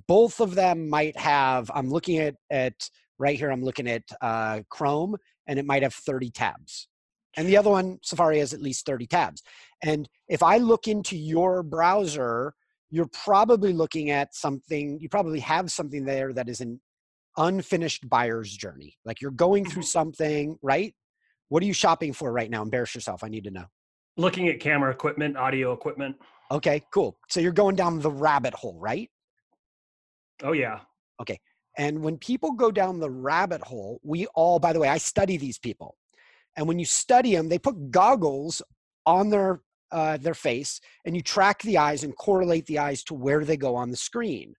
Both 0.07 0.39
of 0.39 0.55
them 0.55 0.89
might 0.89 1.17
have, 1.17 1.71
I'm 1.73 1.89
looking 1.89 2.19
at, 2.19 2.35
at 2.49 2.89
right 3.19 3.37
here, 3.37 3.51
I'm 3.51 3.63
looking 3.63 3.87
at 3.87 4.03
uh, 4.21 4.61
Chrome 4.69 5.15
and 5.47 5.59
it 5.59 5.65
might 5.65 5.83
have 5.83 5.93
30 5.93 6.29
tabs. 6.31 6.87
And 7.35 7.47
the 7.47 7.57
other 7.57 7.69
one, 7.69 7.99
Safari, 8.03 8.39
has 8.39 8.53
at 8.53 8.61
least 8.61 8.85
30 8.85 9.07
tabs. 9.07 9.41
And 9.83 10.07
if 10.29 10.41
I 10.41 10.57
look 10.57 10.87
into 10.87 11.17
your 11.17 11.61
browser, 11.61 12.53
you're 12.89 13.09
probably 13.23 13.73
looking 13.73 14.11
at 14.11 14.33
something, 14.33 14.97
you 14.99 15.09
probably 15.09 15.39
have 15.41 15.71
something 15.71 16.05
there 16.05 16.31
that 16.33 16.47
is 16.47 16.61
an 16.61 16.79
unfinished 17.37 18.07
buyer's 18.07 18.55
journey. 18.55 18.95
Like 19.03 19.21
you're 19.21 19.31
going 19.31 19.65
through 19.65 19.81
mm-hmm. 19.81 19.87
something, 19.87 20.57
right? 20.61 20.93
What 21.49 21.61
are 21.63 21.65
you 21.65 21.73
shopping 21.73 22.13
for 22.13 22.31
right 22.31 22.49
now? 22.49 22.61
Embarrass 22.61 22.95
yourself. 22.95 23.23
I 23.23 23.29
need 23.29 23.43
to 23.43 23.51
know. 23.51 23.65
Looking 24.15 24.47
at 24.47 24.59
camera 24.59 24.91
equipment, 24.91 25.37
audio 25.37 25.73
equipment. 25.73 26.15
Okay, 26.51 26.83
cool. 26.93 27.17
So 27.29 27.39
you're 27.39 27.51
going 27.51 27.75
down 27.75 27.99
the 27.99 28.11
rabbit 28.11 28.53
hole, 28.53 28.77
right? 28.79 29.09
Oh 30.43 30.53
yeah. 30.53 30.79
Okay. 31.21 31.39
And 31.77 32.03
when 32.03 32.17
people 32.17 32.51
go 32.51 32.71
down 32.71 32.99
the 32.99 33.09
rabbit 33.09 33.61
hole, 33.61 33.99
we 34.03 34.27
all, 34.35 34.59
by 34.59 34.73
the 34.73 34.79
way, 34.79 34.87
I 34.87 34.99
study 34.99 35.37
these 35.37 35.57
people. 35.57 35.95
And 36.55 36.67
when 36.67 36.77
you 36.77 36.85
study 36.85 37.35
them, 37.35 37.49
they 37.49 37.57
put 37.57 37.89
goggles 37.89 38.61
on 39.05 39.29
their 39.29 39.61
uh, 39.93 40.17
their 40.17 40.33
face, 40.33 40.81
and 41.05 41.15
you 41.15 41.21
track 41.21 41.61
the 41.61 41.77
eyes 41.77 42.03
and 42.03 42.17
correlate 42.17 42.65
the 42.65 42.79
eyes 42.79 43.03
to 43.03 43.13
where 43.13 43.45
they 43.45 43.55
go 43.55 43.75
on 43.75 43.91
the 43.91 43.97
screen. 43.97 44.55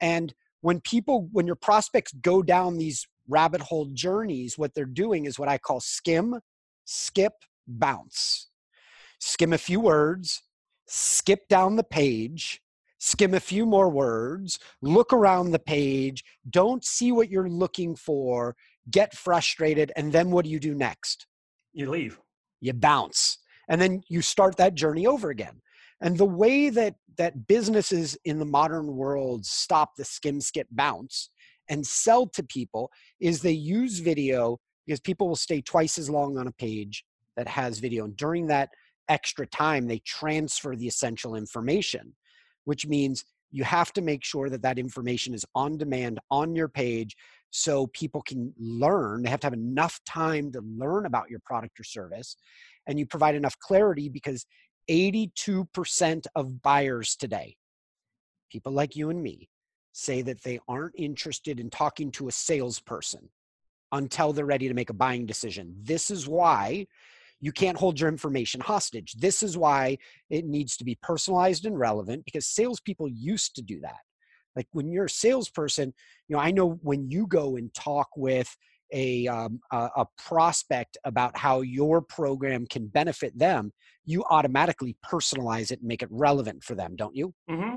And 0.00 0.32
when 0.60 0.80
people, 0.80 1.28
when 1.32 1.46
your 1.46 1.56
prospects 1.56 2.12
go 2.22 2.42
down 2.42 2.78
these 2.78 3.06
rabbit 3.28 3.60
hole 3.60 3.86
journeys, 3.92 4.56
what 4.56 4.74
they're 4.74 4.84
doing 4.84 5.26
is 5.26 5.38
what 5.38 5.48
I 5.48 5.58
call 5.58 5.80
skim, 5.80 6.40
skip, 6.84 7.32
bounce. 7.66 8.48
Skim 9.18 9.52
a 9.52 9.58
few 9.58 9.80
words, 9.80 10.42
skip 10.86 11.48
down 11.48 11.76
the 11.76 11.84
page, 11.84 12.60
skim 12.98 13.34
a 13.34 13.40
few 13.40 13.66
more 13.66 13.88
words, 13.88 14.58
look 14.82 15.12
around 15.12 15.50
the 15.50 15.58
page, 15.58 16.24
don't 16.48 16.84
see 16.84 17.12
what 17.12 17.30
you're 17.30 17.48
looking 17.48 17.96
for, 17.96 18.54
get 18.90 19.16
frustrated, 19.16 19.90
and 19.96 20.12
then 20.12 20.30
what 20.30 20.44
do 20.44 20.50
you 20.50 20.60
do 20.60 20.74
next? 20.74 21.26
You 21.72 21.90
leave. 21.90 22.18
You 22.60 22.72
bounce. 22.72 23.38
And 23.68 23.80
then 23.80 24.02
you 24.08 24.22
start 24.22 24.56
that 24.56 24.74
journey 24.74 25.06
over 25.06 25.30
again. 25.30 25.60
And 26.00 26.16
the 26.16 26.26
way 26.26 26.68
that 26.70 26.94
that 27.16 27.46
businesses 27.46 28.16
in 28.24 28.38
the 28.38 28.44
modern 28.44 28.94
world 28.94 29.46
stop 29.46 29.96
the 29.96 30.04
skim 30.04 30.40
skip 30.40 30.66
bounce 30.70 31.30
and 31.68 31.86
sell 31.86 32.26
to 32.28 32.42
people 32.42 32.90
is 33.20 33.40
they 33.40 33.52
use 33.52 34.00
video 34.00 34.58
because 34.86 35.00
people 35.00 35.26
will 35.26 35.36
stay 35.36 35.60
twice 35.60 35.98
as 35.98 36.10
long 36.10 36.38
on 36.38 36.46
a 36.46 36.52
page 36.52 37.04
that 37.36 37.48
has 37.48 37.78
video. 37.78 38.04
And 38.04 38.16
during 38.16 38.46
that 38.48 38.70
extra 39.08 39.46
time, 39.46 39.86
they 39.86 39.98
transfer 40.00 40.76
the 40.76 40.86
essential 40.86 41.34
information, 41.34 42.14
which 42.64 42.86
means 42.86 43.24
you 43.50 43.64
have 43.64 43.92
to 43.94 44.02
make 44.02 44.24
sure 44.24 44.48
that 44.50 44.62
that 44.62 44.78
information 44.78 45.34
is 45.34 45.44
on 45.54 45.78
demand 45.78 46.20
on 46.30 46.54
your 46.54 46.68
page 46.68 47.16
so 47.56 47.86
people 47.86 48.20
can 48.20 48.52
learn. 48.58 49.22
They 49.22 49.30
have 49.30 49.40
to 49.40 49.46
have 49.46 49.54
enough 49.54 49.98
time 50.06 50.52
to 50.52 50.60
learn 50.60 51.06
about 51.06 51.30
your 51.30 51.40
product 51.40 51.80
or 51.80 51.84
service. 51.84 52.36
And 52.86 52.98
you 52.98 53.06
provide 53.06 53.34
enough 53.34 53.58
clarity 53.58 54.10
because 54.10 54.44
82% 54.90 56.26
of 56.34 56.60
buyers 56.60 57.16
today, 57.16 57.56
people 58.52 58.72
like 58.72 58.94
you 58.94 59.08
and 59.08 59.22
me, 59.22 59.48
say 59.92 60.20
that 60.20 60.42
they 60.42 60.60
aren't 60.68 60.94
interested 60.98 61.58
in 61.58 61.70
talking 61.70 62.10
to 62.12 62.28
a 62.28 62.32
salesperson 62.32 63.30
until 63.90 64.34
they're 64.34 64.44
ready 64.44 64.68
to 64.68 64.74
make 64.74 64.90
a 64.90 64.94
buying 64.94 65.24
decision. 65.24 65.74
This 65.80 66.10
is 66.10 66.28
why 66.28 66.86
you 67.40 67.52
can't 67.52 67.78
hold 67.78 67.98
your 67.98 68.10
information 68.10 68.60
hostage. 68.60 69.14
This 69.14 69.42
is 69.42 69.56
why 69.56 69.96
it 70.28 70.44
needs 70.44 70.76
to 70.76 70.84
be 70.84 70.98
personalized 71.02 71.64
and 71.64 71.78
relevant 71.78 72.26
because 72.26 72.46
salespeople 72.46 73.08
used 73.08 73.56
to 73.56 73.62
do 73.62 73.80
that. 73.80 74.00
Like 74.56 74.66
when 74.72 74.90
you're 74.90 75.04
a 75.04 75.10
salesperson, 75.10 75.92
you 76.28 76.36
know, 76.36 76.42
I 76.42 76.50
know 76.50 76.78
when 76.82 77.10
you 77.10 77.26
go 77.26 77.56
and 77.56 77.72
talk 77.74 78.08
with 78.16 78.56
a, 78.92 79.26
um, 79.28 79.60
a, 79.72 79.90
a 79.96 80.06
prospect 80.16 80.96
about 81.04 81.36
how 81.36 81.60
your 81.60 82.00
program 82.00 82.66
can 82.66 82.86
benefit 82.86 83.38
them, 83.38 83.72
you 84.04 84.24
automatically 84.30 84.96
personalize 85.04 85.70
it 85.70 85.80
and 85.80 85.88
make 85.88 86.02
it 86.02 86.08
relevant 86.10 86.64
for 86.64 86.74
them, 86.74 86.96
don't 86.96 87.14
you? 87.14 87.34
mm-hmm. 87.50 87.76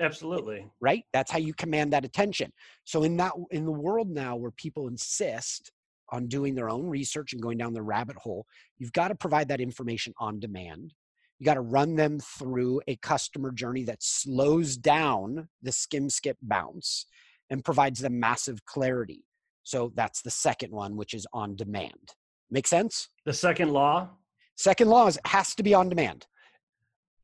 Absolutely. 0.00 0.66
Right? 0.80 1.04
That's 1.12 1.30
how 1.30 1.38
you 1.38 1.54
command 1.54 1.92
that 1.92 2.04
attention. 2.04 2.52
So 2.84 3.02
in 3.02 3.16
that 3.16 3.32
in 3.50 3.64
the 3.64 3.72
world 3.72 4.10
now 4.10 4.36
where 4.36 4.50
people 4.50 4.88
insist 4.88 5.72
on 6.10 6.28
doing 6.28 6.54
their 6.54 6.68
own 6.68 6.86
research 6.86 7.32
and 7.32 7.42
going 7.42 7.58
down 7.58 7.72
the 7.72 7.82
rabbit 7.82 8.16
hole, 8.16 8.46
you've 8.78 8.92
got 8.92 9.08
to 9.08 9.14
provide 9.14 9.48
that 9.48 9.60
information 9.60 10.12
on 10.18 10.38
demand. 10.38 10.92
You 11.38 11.44
got 11.44 11.54
to 11.54 11.60
run 11.60 11.96
them 11.96 12.18
through 12.20 12.80
a 12.86 12.96
customer 12.96 13.52
journey 13.52 13.84
that 13.84 14.02
slows 14.02 14.76
down 14.76 15.48
the 15.62 15.72
skim 15.72 16.08
skip 16.08 16.38
bounce 16.40 17.06
and 17.50 17.64
provides 17.64 18.00
them 18.00 18.18
massive 18.18 18.64
clarity. 18.64 19.24
So 19.62 19.92
that's 19.94 20.22
the 20.22 20.30
second 20.30 20.72
one, 20.72 20.96
which 20.96 21.12
is 21.12 21.26
on 21.32 21.56
demand. 21.56 22.14
Make 22.50 22.66
sense? 22.66 23.08
The 23.24 23.32
second 23.32 23.70
law, 23.72 24.10
Second 24.58 24.88
law 24.88 25.06
is 25.06 25.16
it 25.18 25.26
has 25.26 25.54
to 25.56 25.62
be 25.62 25.74
on 25.74 25.90
demand. 25.90 26.26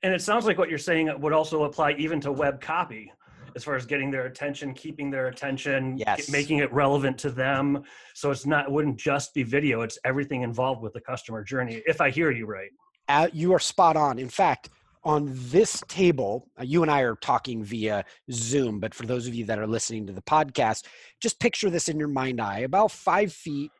and 0.03 0.13
it 0.13 0.21
sounds 0.21 0.45
like 0.45 0.59
what 0.59 0.69
you're 0.69 0.79
saying 0.79 1.09
uh, 1.09 1.17
would 1.17 1.33
also 1.33 1.63
apply 1.65 1.93
even 1.93 2.21
to 2.21 2.31
web 2.33 2.61
copy, 2.61 3.11
as 3.57 3.65
far 3.65 3.75
as 3.77 3.87
getting 3.87 4.11
their 4.11 4.27
attention, 4.27 4.75
keeping 4.75 5.11
their 5.11 5.29
attention, 5.29 5.97
Yes. 5.97 6.29
making 6.31 6.59
it 6.59 6.71
relevant 6.73 7.17
to 7.19 7.31
them. 7.31 7.85
So 8.15 8.31
it's 8.31 8.45
not, 8.45 8.67
it 8.67 8.73
wouldn't 8.73 8.99
just 8.99 9.33
be 9.33 9.45
video; 9.45 9.81
it's 9.81 9.99
everything 10.05 10.43
involved 10.43 10.83
with 10.83 10.93
the 10.93 11.01
customer 11.01 11.43
journey. 11.43 11.83
If 11.87 12.03
I 12.03 12.11
hear 12.11 12.31
you 12.31 12.45
right. 12.47 12.71
Uh, 13.09 13.29
you 13.33 13.53
are 13.53 13.59
spot 13.59 13.97
on. 13.97 14.19
In 14.19 14.29
fact, 14.29 14.71
on 15.05 15.29
this 15.33 15.83
table, 15.89 16.49
uh, 16.59 16.63
you 16.63 16.83
and 16.83 16.91
I 16.91 17.01
are 17.01 17.17
talking 17.17 17.65
via 17.65 18.05
Zoom, 18.31 18.79
but 18.79 18.95
for 18.95 19.05
those 19.05 19.27
of 19.27 19.35
you 19.35 19.45
that 19.47 19.59
are 19.59 19.67
listening 19.67 20.07
to 20.07 20.13
the 20.13 20.23
podcast, 20.23 20.87
just 21.21 21.41
picture 21.41 21.71
this 21.71 21.89
in 21.89 21.99
your 21.99 22.09
mind 22.09 22.41
eye. 22.41 22.61
About 22.61 22.93
five 22.93 23.33
feet 23.33 23.73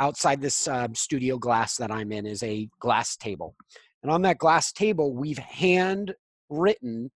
outside 0.00 0.40
this 0.40 0.66
um, 0.66 0.94
studio 0.94 1.38
glass 1.38 1.76
that 1.76 1.92
I'm 1.92 2.10
in 2.10 2.26
is 2.26 2.42
a 2.42 2.68
glass 2.80 3.16
table. 3.16 3.54
And 4.02 4.10
on 4.10 4.22
that 4.22 4.38
glass 4.38 4.72
table, 4.72 5.14
we've 5.14 5.38
hand 5.38 6.14
written 6.50 7.10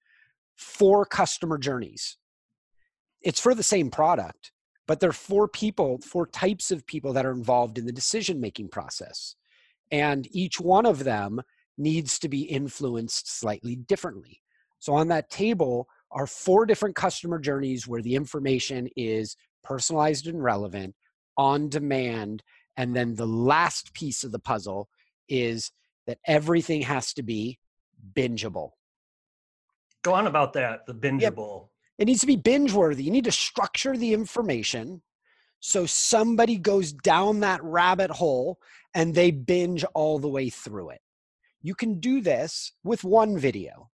four 0.57 1.05
customer 1.05 1.59
journeys. 1.59 2.17
It's 3.23 3.41
for 3.41 3.55
the 3.55 3.63
same 3.63 3.91
product, 3.91 4.53
but 4.87 5.01
there 5.01 5.11
are 5.11 5.13
four 5.13 5.49
people, 5.49 5.99
four 5.99 6.27
types 6.27 6.71
of 6.71 6.87
people 6.87 7.13
that 7.15 7.27
are 7.27 7.33
involved 7.33 7.79
in 7.79 7.87
the 7.87 7.93
decision 7.93 8.41
making 8.41 8.69
process. 8.69 9.35
And 9.91 10.29
each 10.31 10.61
one 10.61 10.87
of 10.87 11.05
them 11.05 11.41
needs 11.77 12.19
to 12.21 12.29
be 12.29 12.43
influenced 12.43 13.39
slightly 13.39 13.77
differently. 13.77 14.43
So 14.79 14.95
on 14.95 15.09
that 15.09 15.31
table 15.31 15.89
are 16.11 16.27
four 16.27 16.67
different 16.67 16.97
customer 16.97 17.39
journeys 17.39 17.87
where 17.87 18.03
the 18.03 18.15
information 18.15 18.89
is 18.97 19.37
personalized 19.63 20.27
and 20.27 20.43
relevant, 20.43 20.95
on 21.37 21.69
demand. 21.69 22.43
And 22.77 22.95
then 22.95 23.15
the 23.15 23.27
last 23.27 23.93
piece 23.93 24.25
of 24.25 24.33
the 24.33 24.39
puzzle 24.39 24.89
is 25.29 25.71
that 26.07 26.19
everything 26.27 26.83
has 26.83 27.13
to 27.15 27.23
be 27.23 27.59
bingeable. 28.15 28.71
Go 30.03 30.15
on 30.15 30.27
about 30.27 30.53
that. 30.55 30.87
The 30.87 30.95
bingeable. 30.95 31.69
It 31.99 32.07
needs 32.07 32.21
to 32.21 32.27
be 32.27 32.37
binge 32.37 32.73
worthy. 32.73 33.03
You 33.03 33.11
need 33.11 33.25
to 33.25 33.33
structure 33.33 33.97
the 33.97 34.15
information 34.15 35.03
so 35.61 35.87
somebody 35.87 36.57
goes 36.57 36.93
down 36.93 37.41
that 37.41 37.63
rabbit 37.63 38.11
hole 38.11 38.59
and 38.95 39.15
they 39.15 39.31
binge 39.31 39.85
all 39.95 40.19
the 40.19 40.29
way 40.29 40.51
through 40.51 40.91
it. 40.91 41.01
You 41.63 41.75
can 41.75 42.01
do 42.01 42.21
this 42.21 42.73
with 42.85 43.05
one 43.05 43.39
video. 43.39 43.91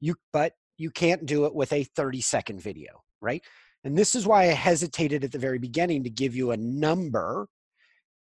You 0.00 0.16
but 0.32 0.54
you 0.76 0.90
can't 0.90 1.26
do 1.26 1.44
it 1.46 1.54
with 1.54 1.72
a 1.72 1.84
30 1.84 2.20
second 2.20 2.60
video, 2.60 3.02
right? 3.20 3.42
And 3.84 3.96
this 3.96 4.14
is 4.14 4.26
why 4.26 4.44
I 4.44 4.54
hesitated 4.54 5.24
at 5.24 5.32
the 5.32 5.38
very 5.38 5.58
beginning 5.58 6.04
to 6.04 6.10
give 6.10 6.34
you 6.34 6.50
a 6.50 6.56
number 6.56 7.46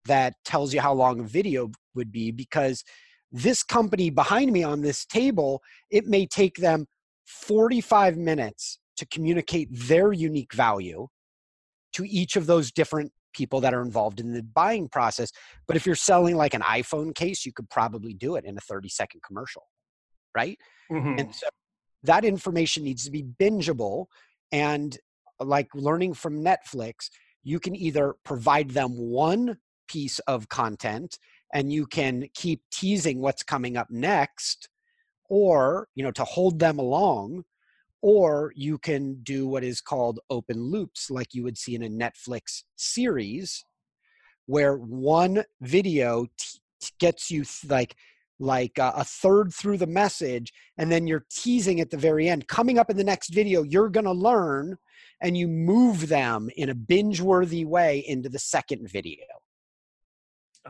that 0.05 0.35
tells 0.43 0.73
you 0.73 0.81
how 0.81 0.93
long 0.93 1.19
a 1.19 1.23
video 1.23 1.71
would 1.95 2.11
be 2.11 2.31
because 2.31 2.83
this 3.31 3.63
company 3.63 4.09
behind 4.09 4.51
me 4.51 4.63
on 4.63 4.81
this 4.81 5.05
table, 5.05 5.63
it 5.89 6.05
may 6.05 6.25
take 6.25 6.57
them 6.57 6.85
45 7.25 8.17
minutes 8.17 8.79
to 8.97 9.07
communicate 9.07 9.69
their 9.71 10.13
unique 10.13 10.53
value 10.53 11.07
to 11.95 12.05
each 12.05 12.35
of 12.35 12.45
those 12.45 12.71
different 12.71 13.11
people 13.33 13.59
that 13.61 13.73
are 13.73 13.81
involved 13.81 14.19
in 14.19 14.33
the 14.33 14.43
buying 14.43 14.87
process. 14.87 15.31
But 15.67 15.75
if 15.75 15.85
you're 15.85 15.95
selling 15.95 16.35
like 16.35 16.53
an 16.53 16.61
iPhone 16.61 17.13
case, 17.13 17.45
you 17.45 17.51
could 17.51 17.69
probably 17.69 18.13
do 18.13 18.35
it 18.35 18.45
in 18.45 18.57
a 18.57 18.61
30 18.61 18.89
second 18.89 19.21
commercial, 19.25 19.63
right? 20.35 20.57
Mhm. 20.91 21.19
And 21.19 21.35
so 21.35 21.47
that 22.03 22.23
information 22.23 22.83
needs 22.83 23.03
to 23.05 23.11
be 23.11 23.23
bingeable. 23.23 24.05
And 24.51 24.97
like 25.39 25.67
learning 25.73 26.13
from 26.13 26.43
Netflix, 26.43 27.09
you 27.43 27.59
can 27.59 27.75
either 27.75 28.15
provide 28.23 28.71
them 28.71 28.97
one 28.97 29.57
piece 29.87 30.19
of 30.19 30.49
content 30.49 31.17
and 31.53 31.71
you 31.71 31.85
can 31.85 32.27
keep 32.33 32.61
teasing 32.71 33.21
what's 33.21 33.43
coming 33.43 33.77
up 33.77 33.89
next 33.91 34.67
or 35.29 35.87
you 35.95 36.03
know 36.03 36.11
to 36.11 36.23
hold 36.23 36.59
them 36.59 36.79
along 36.79 37.43
or 38.05 38.53
you 38.55 38.77
can 38.77 39.15
do 39.23 39.47
what 39.47 39.63
is 39.63 39.81
called 39.81 40.19
open 40.29 40.61
loops, 40.61 41.09
like 41.09 41.33
you 41.33 41.41
would 41.43 41.57
see 41.57 41.73
in 41.73 41.81
a 41.81 41.89
Netflix 41.89 42.61
series, 42.75 43.65
where 44.45 44.75
one 44.77 45.43
video 45.61 46.27
t- 46.37 46.59
gets 46.99 47.31
you 47.31 47.43
th- 47.43 47.65
like 47.67 47.95
like 48.37 48.77
uh, 48.77 48.91
a 48.95 49.03
third 49.03 49.51
through 49.51 49.77
the 49.77 49.87
message 49.87 50.53
and 50.77 50.91
then 50.91 51.07
you're 51.07 51.25
teasing 51.31 51.79
at 51.81 51.89
the 51.89 51.97
very 51.97 52.29
end 52.29 52.47
coming 52.47 52.77
up 52.77 52.91
in 52.91 52.97
the 52.97 53.03
next 53.03 53.29
video 53.33 53.63
you're 53.63 53.89
going 53.89 54.05
to 54.05 54.11
learn 54.11 54.75
and 55.21 55.35
you 55.37 55.47
move 55.47 56.09
them 56.09 56.49
in 56.57 56.69
a 56.69 56.75
binge 56.75 57.21
worthy 57.21 57.63
way 57.63 58.03
into 58.07 58.27
the 58.27 58.37
second 58.37 58.87
video 58.89 59.23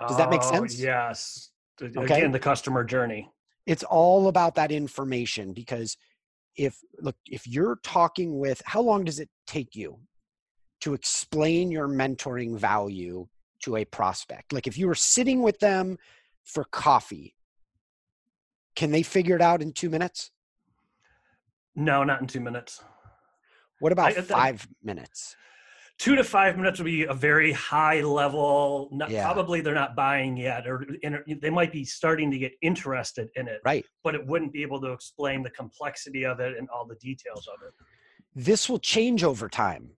does 0.07 0.15
that 0.17 0.29
make 0.29 0.41
Oh, 0.43 0.51
sense? 0.51 0.79
Yes. 0.79 1.49
Okay. 1.81 2.03
Again, 2.03 2.31
the 2.31 2.39
customer 2.39 2.83
journey. 2.83 3.29
it's 3.65 3.83
all 3.83 4.27
about 4.27 4.53
that 4.55 4.71
information 4.71 5.51
because 5.51 5.97
if 6.57 6.79
look 6.99 7.15
if 7.29 7.47
you're 7.47 7.77
talking 7.83 8.39
with 8.39 8.61
how 8.65 8.81
long 8.81 9.03
does 9.03 9.19
it 9.19 9.29
take 9.45 9.75
you 9.75 9.99
to 10.81 10.93
explain 10.93 11.71
your 11.71 11.87
mentoring 11.87 12.57
value 12.57 13.27
to 13.63 13.77
a 13.77 13.85
prospect? 13.85 14.53
Like 14.53 14.67
if 14.67 14.77
you 14.77 14.87
were 14.87 14.95
sitting 14.95 15.41
with 15.41 15.59
them 15.59 15.97
for 16.43 16.65
coffee 16.65 17.35
can 18.75 18.91
they 18.91 19.03
figure 19.03 19.35
it 19.35 19.41
out 19.41 19.61
in 19.61 19.71
two 19.71 19.89
minutes? 19.89 20.31
No, 21.75 22.03
not 22.03 22.21
in 22.21 22.27
two 22.27 22.41
minutes. 22.41 22.83
what 23.79 23.91
about 23.91 24.17
I- 24.17 24.19
I- 24.19 24.21
five 24.21 24.67
minutes 24.83 25.35
Two 25.97 26.15
to 26.15 26.23
five 26.23 26.57
minutes 26.57 26.79
would 26.79 26.85
be 26.85 27.03
a 27.03 27.13
very 27.13 27.51
high 27.53 28.01
level. 28.01 28.89
Not, 28.91 29.09
Yeah. 29.09 29.23
Probably 29.23 29.61
they're 29.61 29.73
not 29.73 29.95
buying 29.95 30.35
yet, 30.35 30.67
or 30.67 30.85
in, 31.03 31.23
they 31.41 31.49
might 31.49 31.71
be 31.71 31.85
starting 31.85 32.29
to 32.31 32.37
get 32.37 32.51
interested 32.61 33.29
in 33.35 33.47
it, 33.47 33.61
right 33.63 33.85
but 34.03 34.13
it 34.13 34.25
wouldn't 34.27 34.51
be 34.53 34.61
able 34.61 34.79
to 34.81 34.91
explain 34.91 35.41
the 35.41 35.49
complexity 35.51 36.25
of 36.25 36.39
it 36.39 36.57
and 36.57 36.67
all 36.69 36.85
the 36.85 36.95
details 36.95 37.47
of 37.47 37.55
it. 37.65 37.73
this 38.35 38.69
will 38.69 38.79
change 38.79 39.23
over 39.23 39.47
time 39.49 39.89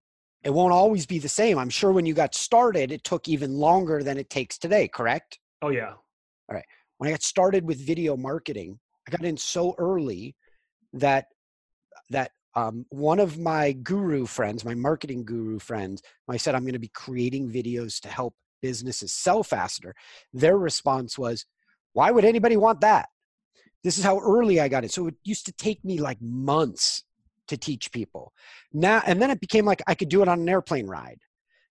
it 0.44 0.52
won't 0.54 0.72
always 0.72 1.06
be 1.06 1.20
the 1.20 1.28
same 1.28 1.58
i'm 1.58 1.70
sure 1.70 1.92
when 1.92 2.06
you 2.06 2.14
got 2.14 2.34
started 2.36 2.92
it 2.92 3.04
took 3.04 3.28
even 3.28 3.52
longer 3.56 4.04
than 4.04 4.18
it 4.18 4.30
takes 4.30 4.58
today 4.58 4.88
correct 4.88 5.40
Oh 5.62 5.70
yeah. 5.70 5.94
All 5.94 6.56
right. 6.56 6.66
When 6.98 7.08
I 7.08 7.12
got 7.12 7.24
started 7.24 7.66
with 7.66 7.86
video 7.86 8.16
marketing, 8.16 8.80
I 9.08 9.12
got 9.12 9.26
in 9.26 9.38
so 9.38 9.74
early 9.78 10.36
that 10.94 11.26
that 12.10 12.32
um, 12.58 12.88
one 12.90 13.20
of 13.20 13.38
my 13.38 13.72
guru 13.72 14.26
friends, 14.26 14.66
my 14.66 14.74
marketing 14.74 15.24
guru 15.24 15.60
friends, 15.60 16.02
I 16.28 16.38
said 16.38 16.56
I'm 16.56 16.64
going 16.64 16.74
to 16.74 16.80
be 16.80 16.88
creating 16.88 17.52
videos 17.52 18.00
to 18.02 18.10
help 18.10 18.34
businesses 18.64 19.14
sell 19.14 19.44
faster. 19.44 19.94
Their 20.34 20.58
response 20.58 21.20
was, 21.20 21.46
"Why 21.94 22.10
would 22.10 22.26
anybody 22.26 22.58
want 22.58 22.82
that?" 22.82 23.10
This 23.84 24.00
is 24.00 24.04
how 24.04 24.20
early 24.20 24.60
I 24.60 24.70
got 24.70 24.84
it. 24.84 24.92
So 24.92 25.06
it 25.06 25.16
used 25.24 25.46
to 25.46 25.52
take 25.52 25.86
me 25.86 26.00
like 26.00 26.18
months 26.20 27.04
to 27.48 27.58
teach 27.58 27.92
people. 27.92 28.34
Now 28.74 29.04
and 29.06 29.22
then 29.22 29.30
it 29.30 29.40
became 29.40 29.66
like 29.66 29.84
I 29.86 29.94
could 29.94 30.10
do 30.10 30.24
it 30.24 30.28
on 30.28 30.40
an 30.40 30.50
airplane 30.50 30.88
ride. 30.88 31.20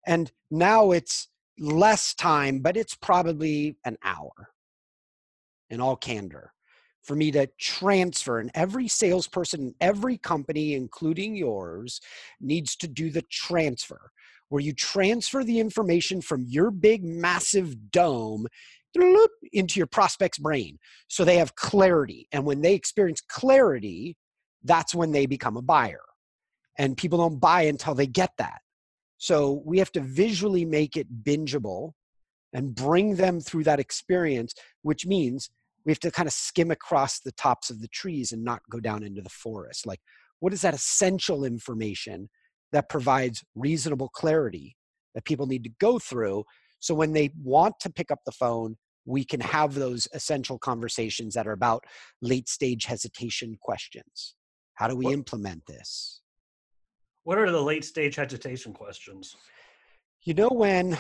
And 0.07 0.31
now 0.52 0.93
it's 0.93 1.28
less 1.59 2.14
time, 2.14 2.61
but 2.61 2.76
it's 2.76 2.95
probably 2.95 3.76
an 3.85 3.97
hour 4.05 4.50
in 5.69 5.81
all 5.81 5.97
candor 5.97 6.52
for 7.06 7.16
me 7.16 7.30
to 7.30 7.46
transfer 7.58 8.38
and 8.38 8.50
every 8.54 8.88
salesperson 8.88 9.60
in 9.60 9.75
every 9.80 10.18
company 10.18 10.75
including 10.75 11.36
yours 11.36 12.00
needs 12.40 12.76
to 12.76 12.88
do 12.88 13.10
the 13.10 13.22
transfer 13.30 14.10
where 14.48 14.62
you 14.62 14.72
transfer 14.72 15.42
the 15.42 15.58
information 15.58 16.20
from 16.20 16.44
your 16.46 16.70
big 16.70 17.02
massive 17.04 17.90
dome 17.90 18.46
into 19.52 19.78
your 19.78 19.86
prospect's 19.86 20.38
brain 20.38 20.78
so 21.08 21.25
they 21.25 21.36
have 21.36 21.54
clarity 21.54 22.26
and 22.32 22.44
when 22.44 22.60
they 22.62 22.75
experience 22.75 23.20
clarity 23.20 24.16
that's 24.64 24.94
when 24.94 25.12
they 25.12 25.26
become 25.26 25.56
a 25.56 25.62
buyer 25.62 26.00
and 26.78 26.96
people 26.96 27.18
don't 27.18 27.38
buy 27.38 27.62
until 27.62 27.94
they 27.94 28.06
get 28.06 28.32
that. 28.38 28.60
So 29.18 29.62
we 29.64 29.78
have 29.78 29.92
to 29.92 30.00
visually 30.00 30.64
make 30.64 30.97
it 30.97 31.25
bingeable 31.25 31.92
and 32.52 32.75
bring 32.75 33.16
them 33.16 33.40
through 33.40 33.64
that 33.64 33.80
experience 33.80 34.54
which 34.82 35.06
means 35.06 35.50
we 35.86 35.92
have 35.92 36.00
to 36.00 36.10
kind 36.10 36.26
of 36.26 36.32
skim 36.32 36.72
across 36.72 37.20
the 37.20 37.32
tops 37.32 37.70
of 37.70 37.80
the 37.80 37.88
trees 37.88 38.32
and 38.32 38.44
not 38.44 38.60
go 38.68 38.80
down 38.80 39.04
into 39.04 39.22
the 39.22 39.30
forest. 39.30 39.86
Like, 39.86 40.00
what 40.40 40.52
is 40.52 40.60
that 40.62 40.75
essential 40.75 41.44
information 41.44 42.28
that 42.72 42.88
provides 42.88 43.44
reasonable 43.54 44.08
clarity 44.08 44.76
that 45.14 45.25
people 45.25 45.46
need 45.46 45.62
to 45.62 45.70
go 45.80 46.00
through? 46.00 46.44
So 46.80 46.92
when 46.92 47.12
they 47.12 47.30
want 47.40 47.76
to 47.80 47.90
pick 47.90 48.10
up 48.10 48.18
the 48.26 48.32
phone, 48.32 48.76
we 49.06 49.25
can 49.25 49.40
have 49.40 49.75
those 49.75 50.08
essential 50.12 50.58
conversations 50.58 51.34
that 51.34 51.46
are 51.46 51.52
about 51.52 51.84
late 52.20 52.49
stage 52.49 52.84
hesitation 52.84 53.56
questions. 53.62 54.34
How 54.75 54.88
do 54.88 54.96
we 54.96 55.04
What- 55.06 55.14
implement 55.14 55.62
this? 55.66 56.20
What 57.22 57.38
are 57.38 57.50
the 57.50 57.62
late 57.62 57.84
stage 57.84 58.16
hesitation 58.16 58.72
questions? 58.72 59.36
You 60.22 60.34
know, 60.34 60.49
when 60.49 60.99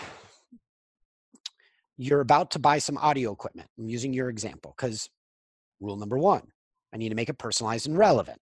you're 1.96 2.20
about 2.20 2.50
to 2.52 2.58
buy 2.58 2.78
some 2.78 2.98
audio 2.98 3.32
equipment, 3.32 3.68
I'm 3.78 3.88
using 3.88 4.12
your 4.12 4.28
example 4.28 4.74
because 4.76 5.08
rule 5.80 5.96
number 5.96 6.18
one, 6.18 6.42
I 6.92 6.96
need 6.96 7.08
to 7.10 7.14
make 7.14 7.28
it 7.28 7.38
personalized 7.38 7.86
and 7.86 7.98
relevant. 7.98 8.40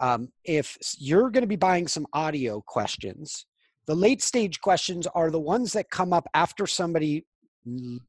Um, 0.00 0.28
if 0.44 0.76
you're 0.98 1.30
going 1.30 1.42
to 1.42 1.48
be 1.48 1.56
buying 1.56 1.86
some 1.86 2.06
audio 2.12 2.62
questions, 2.66 3.46
the 3.86 3.94
late 3.94 4.22
stage 4.22 4.60
questions 4.60 5.06
are 5.14 5.30
the 5.30 5.40
ones 5.40 5.72
that 5.74 5.90
come 5.90 6.12
up 6.12 6.26
after 6.34 6.66
somebody 6.66 7.26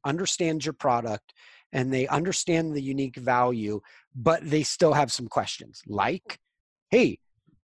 understands 0.04 0.64
your 0.64 0.72
product 0.72 1.32
and 1.72 1.92
they 1.92 2.06
understand 2.08 2.74
the 2.74 2.82
unique 2.82 3.16
value, 3.16 3.80
but 4.14 4.48
they 4.48 4.62
still 4.62 4.92
have 4.92 5.12
some 5.12 5.28
questions 5.28 5.82
like, 5.86 6.38
hey, 6.90 7.18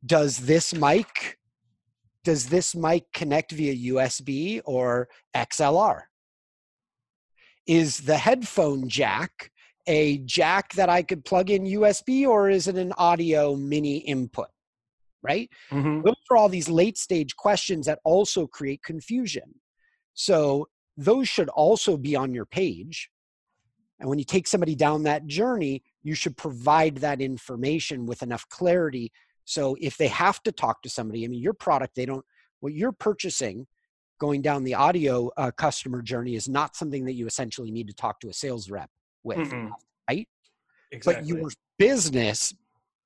does 0.05 0.39
this 0.39 0.75
mic 0.75 1.37
does 2.23 2.47
this 2.47 2.75
mic 2.75 3.05
connect 3.15 3.53
via 3.53 3.95
USB 3.95 4.61
or 4.67 5.09
XLR? 5.35 6.03
Is 7.71 7.99
the 7.99 8.17
headphone 8.17 8.89
jack 8.89 9.53
a 9.87 10.19
jack 10.19 10.73
that 10.73 10.89
I 10.89 11.03
could 11.05 11.25
plug 11.25 11.51
in 11.51 11.63
USB 11.65 12.27
or 12.27 12.51
is 12.51 12.67
it 12.67 12.75
an 12.75 12.93
audio 12.99 13.55
mini 13.55 13.99
input? 13.99 14.49
Right? 15.23 15.49
Mhm. 15.71 16.03
Those 16.03 16.17
are 16.33 16.37
all 16.37 16.49
these 16.49 16.69
late 16.69 16.99
stage 16.99 17.37
questions 17.37 17.87
that 17.87 18.01
also 18.03 18.49
create 18.49 18.83
confusion. 18.83 19.55
So 20.15 20.67
those 20.97 21.29
should 21.29 21.49
also 21.51 21.97
be 21.97 22.17
on 22.17 22.35
your 22.35 22.45
page. 22.45 23.09
And 24.01 24.09
when 24.09 24.19
you 24.19 24.25
take 24.25 24.49
somebody 24.49 24.75
down 24.75 25.05
that 25.05 25.29
journey, 25.29 25.85
you 26.03 26.17
should 26.17 26.37
provide 26.37 26.97
that 26.97 27.21
information 27.21 28.05
with 28.05 28.21
enough 28.25 28.49
clarity. 28.49 29.13
So 29.45 29.77
if 29.81 29.97
they 29.97 30.09
have 30.09 30.43
to 30.43 30.51
talk 30.51 30.83
to 30.83 30.91
somebody, 30.91 31.25
I 31.25 31.29
mean, 31.29 31.41
your 31.41 31.55
product, 31.55 31.95
they 31.95 32.07
don't, 32.07 32.25
what 32.59 32.73
you're 32.75 32.91
purchasing 32.91 33.69
going 34.21 34.43
down 34.43 34.63
the 34.63 34.75
audio 34.75 35.31
uh, 35.37 35.51
customer 35.51 36.03
journey 36.03 36.37
is 36.37 36.49
not 36.49 36.77
something 36.77 37.05
that 37.07 37.15
you 37.15 37.27
essentially 37.27 37.71
need 37.71 37.89
to 37.89 37.95
talk 37.95 38.21
to 38.21 38.29
a 38.29 38.33
sales 38.33 38.71
rep 38.71 38.91
with. 39.25 39.39
Mm-mm. 39.39 39.71
right? 40.09 40.29
Exactly. 40.93 41.23
But 41.23 41.27
your 41.27 41.51
business 41.79 42.55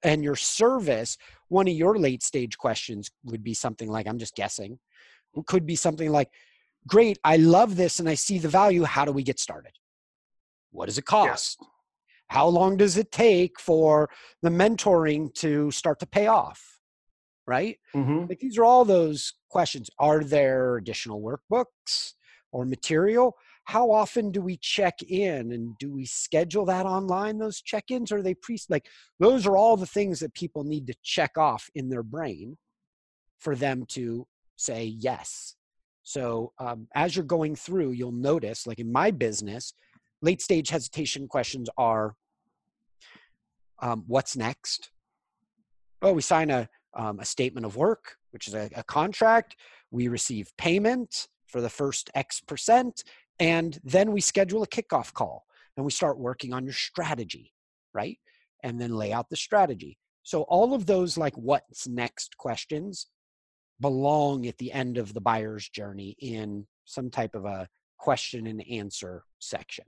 and 0.02 0.22
your 0.22 0.36
service, 0.36 1.16
one 1.48 1.68
of 1.68 1.74
your 1.74 1.96
late 1.98 2.22
stage 2.22 2.58
questions 2.58 3.10
would 3.24 3.42
be 3.42 3.54
something 3.54 3.88
like, 3.88 4.06
I'm 4.06 4.18
just 4.18 4.34
guessing, 4.34 4.78
it 5.36 5.46
could 5.46 5.64
be 5.64 5.76
something 5.76 6.10
like, 6.10 6.28
Great, 6.86 7.18
I 7.24 7.38
love 7.38 7.76
this 7.76 7.98
and 7.98 8.08
I 8.08 8.14
see 8.14 8.38
the 8.38 8.48
value. 8.48 8.82
How 8.82 9.06
do 9.06 9.12
we 9.12 9.22
get 9.22 9.40
started? 9.40 9.72
What 10.70 10.86
does 10.86 10.98
it 10.98 11.06
cost? 11.06 11.58
How 12.28 12.46
long 12.46 12.76
does 12.76 12.98
it 12.98 13.10
take 13.10 13.58
for 13.58 14.10
the 14.42 14.50
mentoring 14.50 15.32
to 15.36 15.70
start 15.70 15.98
to 16.00 16.06
pay 16.06 16.26
off? 16.26 16.73
Right? 17.46 17.78
Mhm. 17.94 18.28
Like 18.28 18.40
these 18.40 18.56
are 18.58 18.64
all 18.64 18.84
those 18.84 19.34
questions. 19.50 19.90
Are 19.98 20.24
there 20.24 20.76
additional 20.76 21.20
workbooks 21.20 22.14
or 22.52 22.64
material? 22.64 23.36
How 23.64 23.90
often 23.90 24.30
do 24.30 24.40
we 24.40 24.56
check 24.58 25.02
in 25.02 25.52
and 25.52 25.76
do 25.78 25.90
we 25.92 26.04
schedule 26.06 26.64
that 26.66 26.86
online, 26.86 27.38
those 27.38 27.60
check 27.60 27.90
ins? 27.90 28.12
Are 28.12 28.22
they 28.22 28.34
pre 28.34 28.58
like 28.68 28.88
those 29.18 29.46
are 29.46 29.56
all 29.56 29.76
the 29.76 29.86
things 29.86 30.20
that 30.20 30.34
people 30.34 30.64
need 30.64 30.86
to 30.86 30.94
check 31.02 31.36
off 31.36 31.68
in 31.74 31.88
their 31.88 32.02
brain 32.02 32.56
for 33.38 33.54
them 33.54 33.84
to 33.88 34.26
say 34.56 34.84
yes. 34.84 35.56
So 36.02 36.52
um, 36.58 36.88
as 36.94 37.16
you're 37.16 37.24
going 37.24 37.56
through, 37.56 37.92
you'll 37.92 38.12
notice, 38.12 38.66
like 38.66 38.78
in 38.78 38.92
my 38.92 39.10
business, 39.10 39.72
late 40.22 40.42
stage 40.42 40.68
hesitation 40.68 41.28
questions 41.28 41.68
are 41.76 42.14
um, 43.80 44.04
what's 44.06 44.36
next? 44.36 44.90
Oh, 46.02 46.12
we 46.12 46.22
sign 46.22 46.50
a, 46.50 46.68
um, 46.96 47.20
a 47.20 47.24
statement 47.24 47.66
of 47.66 47.76
work, 47.76 48.16
which 48.30 48.48
is 48.48 48.54
a, 48.54 48.70
a 48.74 48.82
contract. 48.84 49.56
We 49.90 50.08
receive 50.08 50.52
payment 50.56 51.28
for 51.46 51.60
the 51.60 51.70
first 51.70 52.10
X 52.14 52.40
percent, 52.40 53.04
and 53.38 53.78
then 53.84 54.12
we 54.12 54.20
schedule 54.20 54.62
a 54.62 54.66
kickoff 54.66 55.12
call 55.12 55.46
and 55.76 55.84
we 55.84 55.92
start 55.92 56.18
working 56.18 56.52
on 56.52 56.64
your 56.64 56.72
strategy, 56.72 57.52
right? 57.92 58.18
And 58.62 58.80
then 58.80 58.94
lay 58.94 59.12
out 59.12 59.28
the 59.28 59.36
strategy. 59.36 59.98
So 60.22 60.42
all 60.42 60.74
of 60.74 60.86
those 60.86 61.18
like 61.18 61.34
what's 61.36 61.86
next 61.86 62.36
questions 62.38 63.08
belong 63.80 64.46
at 64.46 64.56
the 64.58 64.72
end 64.72 64.98
of 64.98 65.12
the 65.12 65.20
buyer's 65.20 65.68
journey 65.68 66.16
in 66.20 66.66
some 66.84 67.10
type 67.10 67.34
of 67.34 67.44
a 67.44 67.68
question 67.98 68.46
and 68.46 68.66
answer 68.70 69.24
section. 69.38 69.84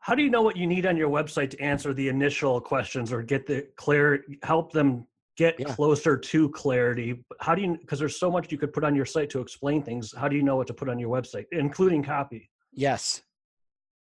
How 0.00 0.14
do 0.14 0.22
you 0.22 0.28
know 0.28 0.42
what 0.42 0.56
you 0.56 0.66
need 0.66 0.84
on 0.84 0.96
your 0.96 1.08
website 1.08 1.50
to 1.50 1.60
answer 1.60 1.94
the 1.94 2.08
initial 2.08 2.60
questions 2.60 3.10
or 3.10 3.22
get 3.22 3.46
the 3.46 3.66
clear, 3.76 4.24
help 4.42 4.72
them 4.72 5.06
get 5.36 5.58
Yeah. 5.58 5.74
closer 5.74 6.16
to 6.16 6.48
clarity. 6.50 7.24
How 7.40 7.54
do 7.54 7.62
you, 7.62 7.76
because 7.78 7.98
there's 7.98 8.18
so 8.18 8.30
much 8.30 8.52
you 8.52 8.58
could 8.58 8.72
put 8.72 8.84
on 8.84 8.94
your 8.94 9.04
site 9.04 9.30
to 9.30 9.40
explain 9.40 9.82
things. 9.82 10.14
How 10.16 10.28
do 10.28 10.36
you 10.36 10.42
know 10.42 10.56
what 10.56 10.66
to 10.68 10.74
put 10.74 10.88
on 10.88 10.98
your 10.98 11.10
website, 11.10 11.46
including 11.52 12.02
copy? 12.02 12.50
Yes. 12.72 13.22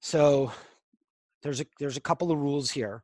So 0.01 0.51
there's 1.43 1.61
a 1.61 1.65
there's 1.79 1.97
a 1.97 2.01
couple 2.01 2.31
of 2.31 2.39
rules 2.39 2.71
here. 2.71 3.03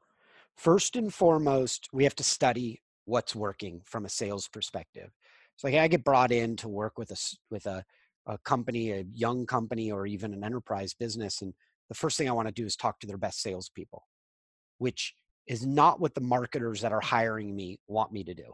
First 0.56 0.96
and 0.96 1.14
foremost, 1.14 1.90
we 1.92 2.04
have 2.04 2.16
to 2.16 2.24
study 2.24 2.82
what's 3.06 3.36
working 3.36 3.82
from 3.86 4.06
a 4.06 4.10
sales 4.10 4.48
perspective. 4.48 5.12
So 5.58 5.68
like 5.68 5.76
I 5.76 5.88
get 5.88 6.04
brought 6.04 6.32
in 6.32 6.56
to 6.58 6.68
work 6.68 6.98
with 6.98 7.12
a 7.12 7.18
with 7.52 7.66
a, 7.66 7.84
a 8.26 8.38
company, 8.40 8.92
a 8.92 9.06
young 9.14 9.46
company, 9.46 9.92
or 9.92 10.08
even 10.08 10.34
an 10.34 10.44
enterprise 10.44 10.94
business, 10.94 11.42
and 11.42 11.54
the 11.90 11.96
first 11.96 12.18
thing 12.18 12.28
I 12.28 12.34
want 12.34 12.48
to 12.48 12.54
do 12.54 12.66
is 12.66 12.76
talk 12.76 13.00
to 13.02 13.08
their 13.08 13.18
best 13.18 13.42
salespeople, 13.42 14.04
which 14.80 15.14
is 15.48 15.66
not 15.66 16.00
what 16.00 16.16
the 16.16 16.22
marketers 16.22 16.82
that 16.82 16.92
are 16.92 17.02
hiring 17.02 17.56
me 17.56 17.78
want 17.88 18.12
me 18.12 18.24
to 18.24 18.34
do. 18.34 18.54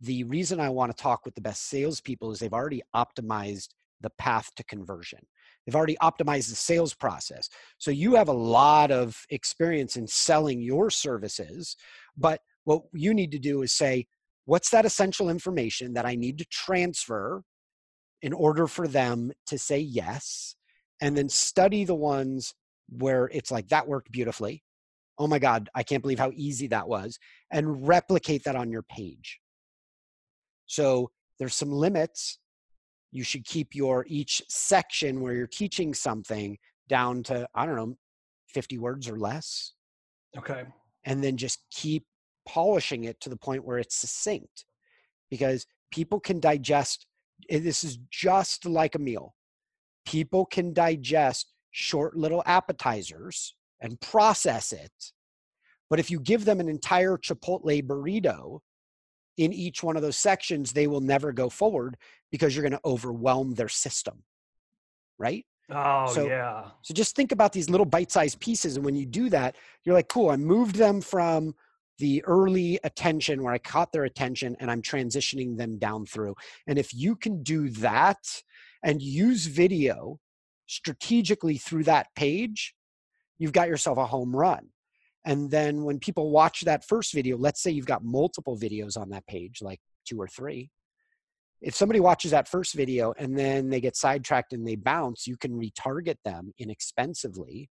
The 0.00 0.24
reason 0.24 0.60
I 0.60 0.68
want 0.68 0.96
to 0.96 1.02
talk 1.02 1.24
with 1.24 1.34
the 1.34 1.40
best 1.40 1.68
salespeople 1.68 2.32
is 2.32 2.38
they've 2.38 2.52
already 2.52 2.82
optimized 2.94 3.68
the 4.00 4.10
path 4.18 4.50
to 4.56 4.64
conversion. 4.64 5.20
They've 5.64 5.76
already 5.76 5.96
optimized 6.02 6.48
the 6.48 6.56
sales 6.56 6.92
process. 6.92 7.48
So 7.78 7.92
you 7.92 8.16
have 8.16 8.28
a 8.28 8.32
lot 8.32 8.90
of 8.90 9.16
experience 9.30 9.96
in 9.96 10.08
selling 10.08 10.60
your 10.60 10.90
services, 10.90 11.76
but 12.16 12.40
what 12.64 12.82
you 12.92 13.14
need 13.14 13.30
to 13.32 13.38
do 13.38 13.62
is 13.62 13.72
say, 13.72 14.06
what's 14.44 14.70
that 14.70 14.84
essential 14.84 15.30
information 15.30 15.94
that 15.94 16.04
I 16.04 16.16
need 16.16 16.38
to 16.38 16.44
transfer 16.46 17.42
in 18.22 18.32
order 18.32 18.66
for 18.66 18.88
them 18.88 19.30
to 19.46 19.58
say 19.58 19.78
yes? 19.78 20.56
And 21.00 21.16
then 21.16 21.28
study 21.28 21.84
the 21.84 21.94
ones 21.94 22.54
where 22.88 23.28
it's 23.32 23.50
like, 23.50 23.68
that 23.68 23.86
worked 23.86 24.10
beautifully. 24.10 24.62
Oh 25.22 25.28
my 25.28 25.38
God, 25.38 25.70
I 25.72 25.84
can't 25.84 26.02
believe 26.02 26.18
how 26.18 26.32
easy 26.34 26.66
that 26.66 26.88
was. 26.88 27.16
And 27.52 27.86
replicate 27.86 28.42
that 28.42 28.56
on 28.56 28.72
your 28.72 28.82
page. 28.82 29.38
So 30.66 31.12
there's 31.38 31.54
some 31.54 31.70
limits 31.70 32.40
you 33.12 33.22
should 33.22 33.44
keep 33.44 33.74
your 33.74 34.04
each 34.08 34.42
section 34.48 35.20
where 35.20 35.34
you're 35.34 35.46
teaching 35.46 35.94
something 35.94 36.58
down 36.88 37.22
to 37.22 37.46
i 37.54 37.64
don't 37.64 37.76
know 37.76 37.96
50 38.48 38.78
words 38.78 39.08
or 39.08 39.18
less 39.18 39.72
Okay. 40.36 40.64
and 41.04 41.22
then 41.22 41.36
just 41.36 41.60
keep 41.70 42.04
polishing 42.48 43.04
it 43.04 43.20
to 43.20 43.28
the 43.28 43.36
point 43.36 43.64
where 43.64 43.78
it's 43.78 43.96
succinct 43.96 44.64
because 45.30 45.66
people 45.92 46.18
can 46.18 46.40
digest 46.40 47.06
eh, 47.50 47.60
this 47.60 47.84
is 47.84 47.98
just 48.10 48.64
like 48.64 48.94
a 48.94 48.98
meal 48.98 49.34
people 50.06 50.44
can 50.46 50.72
digest 50.72 51.52
short 51.70 52.16
little 52.16 52.42
appetizers 52.46 53.54
and 53.82 54.00
process 54.00 54.72
it 54.72 55.12
but 55.90 56.00
if 56.00 56.10
you 56.10 56.18
give 56.20 56.46
them 56.46 56.58
an 56.60 56.68
entire 56.70 57.18
chipotle 57.18 57.82
burrito 57.86 58.60
in 59.36 59.52
each 59.52 59.82
one 59.82 59.96
of 59.96 60.02
those 60.02 60.16
sections 60.16 60.72
they 60.72 60.86
will 60.86 61.00
never 61.02 61.32
go 61.32 61.50
forward 61.50 61.96
because 62.30 62.54
you're 62.56 62.62
going 62.62 62.72
to 62.72 62.80
overwhelm 62.86 63.54
their 63.54 63.68
system 63.68 64.22
right 65.18 65.44
Oh 65.70 66.06
So- 66.12 66.26
yeah. 66.26 66.70
so 66.82 66.92
just 66.92 67.16
think 67.16 67.32
about 67.32 67.52
these 67.52 67.70
little 67.70 67.86
bite-sized 67.86 68.38
pieces, 68.40 68.76
and 68.76 68.84
when 68.84 68.94
you 68.96 69.06
do 69.06 69.30
that, 69.30 69.56
you're 69.84 69.94
like, 69.94 70.08
cool. 70.08 70.28
I 70.30 70.36
moved 70.36 70.76
them 70.76 71.00
from 71.00 71.54
the 71.98 72.22
early 72.24 72.78
attention 72.84 73.42
where 73.42 73.54
I 73.54 73.58
caught 73.58 73.92
their 73.92 74.04
attention, 74.04 74.56
and 74.60 74.70
I'm 74.70 74.82
transitioning 74.82 75.56
them 75.56 75.78
down 75.78 76.04
through. 76.04 76.34
And 76.66 76.78
if 76.78 76.92
you 76.92 77.16
can 77.16 77.42
do 77.42 77.70
that 77.70 78.42
and 78.82 79.00
use 79.00 79.46
video 79.46 80.18
strategically 80.66 81.56
through 81.58 81.84
that 81.84 82.08
page, 82.16 82.74
you've 83.42 83.52
got 83.52 83.66
yourself 83.66 83.98
a 83.98 84.06
home 84.06 84.34
run. 84.34 84.68
And 85.24 85.50
then 85.50 85.82
when 85.82 85.98
people 85.98 86.30
watch 86.30 86.60
that 86.60 86.84
first 86.86 87.12
video, 87.12 87.36
let's 87.36 87.60
say 87.60 87.72
you've 87.72 87.86
got 87.86 88.04
multiple 88.04 88.56
videos 88.56 88.96
on 88.96 89.10
that 89.10 89.26
page, 89.26 89.58
like 89.60 89.80
two 90.06 90.20
or 90.20 90.28
three, 90.28 90.70
if 91.60 91.74
somebody 91.74 91.98
watches 91.98 92.30
that 92.30 92.46
first 92.46 92.74
video 92.74 93.12
and 93.18 93.36
then 93.36 93.68
they 93.68 93.80
get 93.80 93.96
sidetracked 93.96 94.52
and 94.52 94.64
they 94.64 94.76
bounce, 94.76 95.26
you 95.26 95.36
can 95.36 95.60
retarget 95.60 96.18
them 96.24 96.52
inexpensively. 96.56 97.68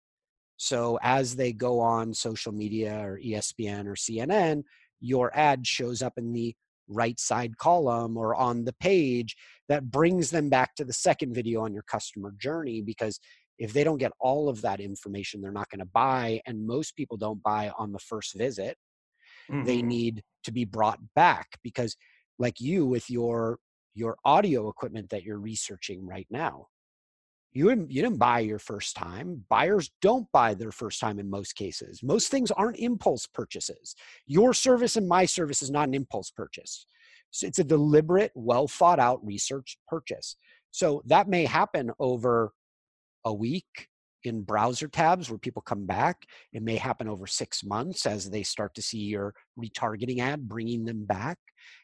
So 0.57 0.99
as 1.01 1.35
they 1.35 1.51
go 1.51 1.79
on 1.79 2.13
social 2.13 2.51
media 2.51 2.99
or 3.03 3.19
ESPN 3.19 3.87
or 3.87 3.95
CNN, 3.95 4.61
your 5.01 5.35
ad 5.35 5.65
shows 5.65 6.03
up 6.03 6.13
in 6.17 6.31
the 6.31 6.55
right 6.87 7.19
side 7.19 7.57
column 7.57 8.17
or 8.17 8.35
on 8.35 8.65
the 8.65 8.73
page 8.73 9.35
that 9.67 9.89
brings 9.89 10.29
them 10.29 10.47
back 10.47 10.75
to 10.75 10.85
the 10.85 10.93
second 10.93 11.33
video 11.33 11.61
on 11.61 11.73
your 11.73 11.83
customer 11.83 12.35
journey 12.37 12.81
because 12.81 13.19
if 13.57 13.73
they 13.73 13.83
don't 13.83 13.97
get 13.97 14.11
all 14.19 14.49
of 14.49 14.61
that 14.61 14.79
information 14.79 15.41
they're 15.41 15.51
not 15.51 15.69
going 15.69 15.79
to 15.79 15.85
buy 15.85 16.41
and 16.45 16.65
most 16.67 16.95
people 16.95 17.17
don't 17.17 17.41
buy 17.43 17.71
on 17.77 17.91
the 17.91 17.99
first 17.99 18.35
visit 18.35 18.77
they 19.61 19.77
Mhm. 19.77 19.87
need 19.87 20.23
to 20.43 20.51
be 20.51 20.65
brought 20.65 20.99
back 21.15 21.47
because 21.63 21.95
like 22.39 22.59
you 22.59 22.85
with 22.85 23.09
your 23.09 23.59
your 23.93 24.17
audio 24.25 24.69
equipment 24.69 25.09
that 25.09 25.23
you're 25.23 25.39
researching 25.39 26.05
right 26.05 26.27
now 26.29 26.67
you 27.53 27.69
didn't, 27.69 27.89
you 27.89 28.01
didn't 28.01 28.17
buy 28.17 28.39
your 28.39 28.59
first 28.59 28.97
time. 28.97 29.45
Buyers 29.49 29.89
don't 30.01 30.29
buy 30.33 30.53
their 30.53 30.73
first 30.73 30.99
time 30.99 31.19
in 31.19 31.29
most 31.29 31.55
cases. 31.55 32.03
Most 32.03 32.29
things 32.29 32.51
aren't 32.51 32.77
impulse 32.77 33.27
purchases. 33.27 33.95
Your 34.27 34.53
service 34.53 34.97
and 34.97 35.07
my 35.07 35.25
service 35.25 35.61
is 35.61 35.71
not 35.71 35.87
an 35.87 35.93
impulse 35.93 36.29
purchase. 36.29 36.85
So 37.31 37.47
it's 37.47 37.59
a 37.59 37.63
deliberate 37.63 38.33
well 38.35 38.67
thought 38.67 38.99
out 38.99 39.25
research 39.25 39.77
purchase. 39.87 40.35
So 40.71 41.01
that 41.05 41.29
may 41.29 41.45
happen 41.45 41.91
over 41.97 42.51
a 43.25 43.33
week 43.33 43.87
in 44.23 44.41
browser 44.41 44.87
tabs 44.87 45.29
where 45.29 45.37
people 45.37 45.61
come 45.61 45.85
back. 45.85 46.25
It 46.53 46.63
may 46.63 46.75
happen 46.75 47.07
over 47.07 47.27
six 47.27 47.63
months 47.63 48.05
as 48.05 48.29
they 48.29 48.43
start 48.43 48.73
to 48.75 48.81
see 48.81 48.99
your 48.99 49.33
retargeting 49.59 50.19
ad 50.19 50.47
bringing 50.47 50.85
them 50.85 51.05
back. 51.05 51.37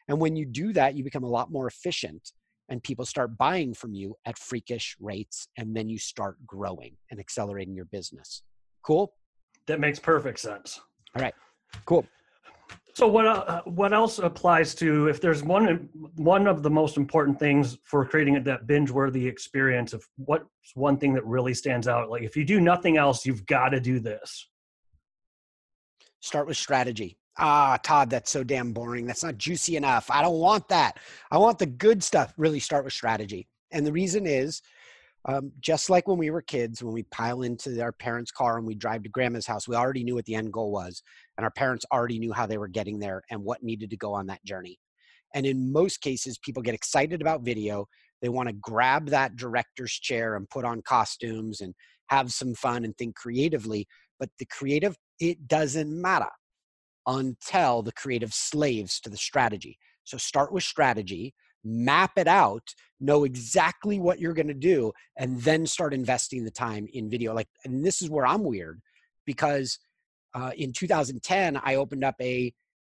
And 0.08 0.20
when 0.20 0.36
you 0.36 0.46
do 0.46 0.72
that 0.72 0.94
you 0.94 1.04
become 1.04 1.24
a 1.24 1.28
lot 1.28 1.52
more 1.52 1.66
efficient 1.66 2.32
and 2.68 2.82
people 2.82 3.04
start 3.04 3.36
buying 3.36 3.74
from 3.74 3.92
you 3.92 4.16
at 4.24 4.38
freakish 4.38 4.96
rates 5.00 5.48
and 5.56 5.76
then 5.76 5.88
you 5.88 5.98
start 5.98 6.36
growing 6.46 6.96
and 7.10 7.20
accelerating 7.20 7.74
your 7.74 7.84
business. 7.86 8.42
Cool? 8.84 9.12
That 9.66 9.78
makes 9.78 9.98
perfect 9.98 10.40
sense. 10.40 10.80
All 11.14 11.22
right. 11.22 11.34
Cool 11.84 12.06
So 12.94 13.06
what 13.06 13.26
uh, 13.26 13.62
what 13.64 13.94
else 13.94 14.18
applies 14.18 14.74
to 14.76 15.08
if 15.08 15.20
there's 15.20 15.42
one 15.42 15.88
one 16.16 16.46
of 16.46 16.62
the 16.62 16.70
most 16.70 16.98
important 16.98 17.38
things 17.38 17.78
for 17.84 18.04
creating 18.04 18.42
that 18.44 18.66
binge 18.66 18.90
worthy 18.90 19.26
experience 19.26 19.94
of 19.94 20.06
what's 20.16 20.44
one 20.74 20.98
thing 20.98 21.14
that 21.14 21.24
really 21.24 21.54
stands 21.54 21.88
out? 21.88 22.10
Like 22.10 22.22
if 22.22 22.36
you 22.36 22.44
do 22.44 22.60
nothing 22.60 22.98
else 22.98 23.24
you've 23.24 23.46
got 23.46 23.70
to 23.70 23.80
do 23.80 23.98
this. 23.98 24.46
start 26.20 26.46
with 26.46 26.56
strategy. 26.58 27.16
Ah 27.38 27.78
todd 27.82 28.10
that's 28.10 28.30
so 28.30 28.44
damn 28.44 28.72
boring. 28.72 29.06
That's 29.06 29.24
not 29.24 29.38
juicy 29.38 29.76
enough. 29.76 30.10
I 30.10 30.20
don't 30.20 30.38
want 30.38 30.68
that. 30.68 30.98
I 31.30 31.38
want 31.38 31.58
the 31.58 31.66
good 31.66 32.02
stuff. 32.02 32.34
Really 32.36 32.60
start 32.60 32.84
with 32.84 32.92
strategy. 32.92 33.48
And 33.70 33.86
the 33.86 33.92
reason 33.92 34.26
is 34.26 34.60
um, 35.24 35.52
just 35.60 35.88
like 35.88 36.08
when 36.08 36.18
we 36.18 36.30
were 36.30 36.42
kids 36.42 36.82
when 36.82 36.92
we 36.92 37.04
pile 37.04 37.42
into 37.42 37.80
our 37.80 37.92
parents 37.92 38.30
car 38.30 38.58
and 38.58 38.66
we 38.66 38.74
drive 38.74 39.02
to 39.04 39.08
grandma's 39.08 39.46
house 39.46 39.68
we 39.68 39.76
already 39.76 40.02
knew 40.04 40.16
what 40.16 40.24
the 40.24 40.34
end 40.34 40.52
goal 40.52 40.72
was 40.72 41.02
and 41.36 41.44
our 41.44 41.50
parents 41.50 41.84
already 41.92 42.18
knew 42.18 42.32
how 42.32 42.46
they 42.46 42.58
were 42.58 42.68
getting 42.68 42.98
there 42.98 43.22
and 43.30 43.42
what 43.42 43.62
needed 43.62 43.90
to 43.90 43.96
go 43.96 44.12
on 44.12 44.26
that 44.26 44.44
journey 44.44 44.78
and 45.34 45.46
in 45.46 45.72
most 45.72 46.00
cases 46.00 46.38
people 46.38 46.62
get 46.62 46.74
excited 46.74 47.20
about 47.20 47.42
video 47.42 47.86
they 48.20 48.28
want 48.28 48.48
to 48.48 48.54
grab 48.54 49.08
that 49.08 49.36
director's 49.36 49.92
chair 49.92 50.36
and 50.36 50.48
put 50.48 50.64
on 50.64 50.82
costumes 50.82 51.60
and 51.60 51.74
have 52.08 52.32
some 52.32 52.54
fun 52.54 52.84
and 52.84 52.96
think 52.96 53.14
creatively 53.16 53.86
but 54.18 54.28
the 54.38 54.46
creative 54.46 54.96
it 55.18 55.46
doesn't 55.46 56.00
matter 56.00 56.30
until 57.06 57.82
the 57.82 57.92
creative 57.92 58.32
slaves 58.32 59.00
to 59.00 59.10
the 59.10 59.16
strategy. 59.16 59.78
So 60.04 60.16
start 60.18 60.52
with 60.52 60.64
strategy, 60.64 61.34
map 61.64 62.12
it 62.16 62.28
out, 62.28 62.74
know 63.00 63.24
exactly 63.24 63.98
what 63.98 64.20
you're 64.20 64.34
going 64.34 64.48
to 64.48 64.54
do, 64.54 64.92
and 65.18 65.40
then 65.42 65.66
start 65.66 65.94
investing 65.94 66.44
the 66.44 66.50
time 66.50 66.86
in 66.92 67.10
video. 67.10 67.34
Like, 67.34 67.48
and 67.64 67.84
this 67.84 68.02
is 68.02 68.10
where 68.10 68.26
I'm 68.26 68.44
weird 68.44 68.80
because 69.26 69.78
uh, 70.34 70.52
in 70.56 70.72
2010, 70.72 71.60
I 71.62 71.76
opened 71.76 72.04
up 72.04 72.16
a 72.20 72.52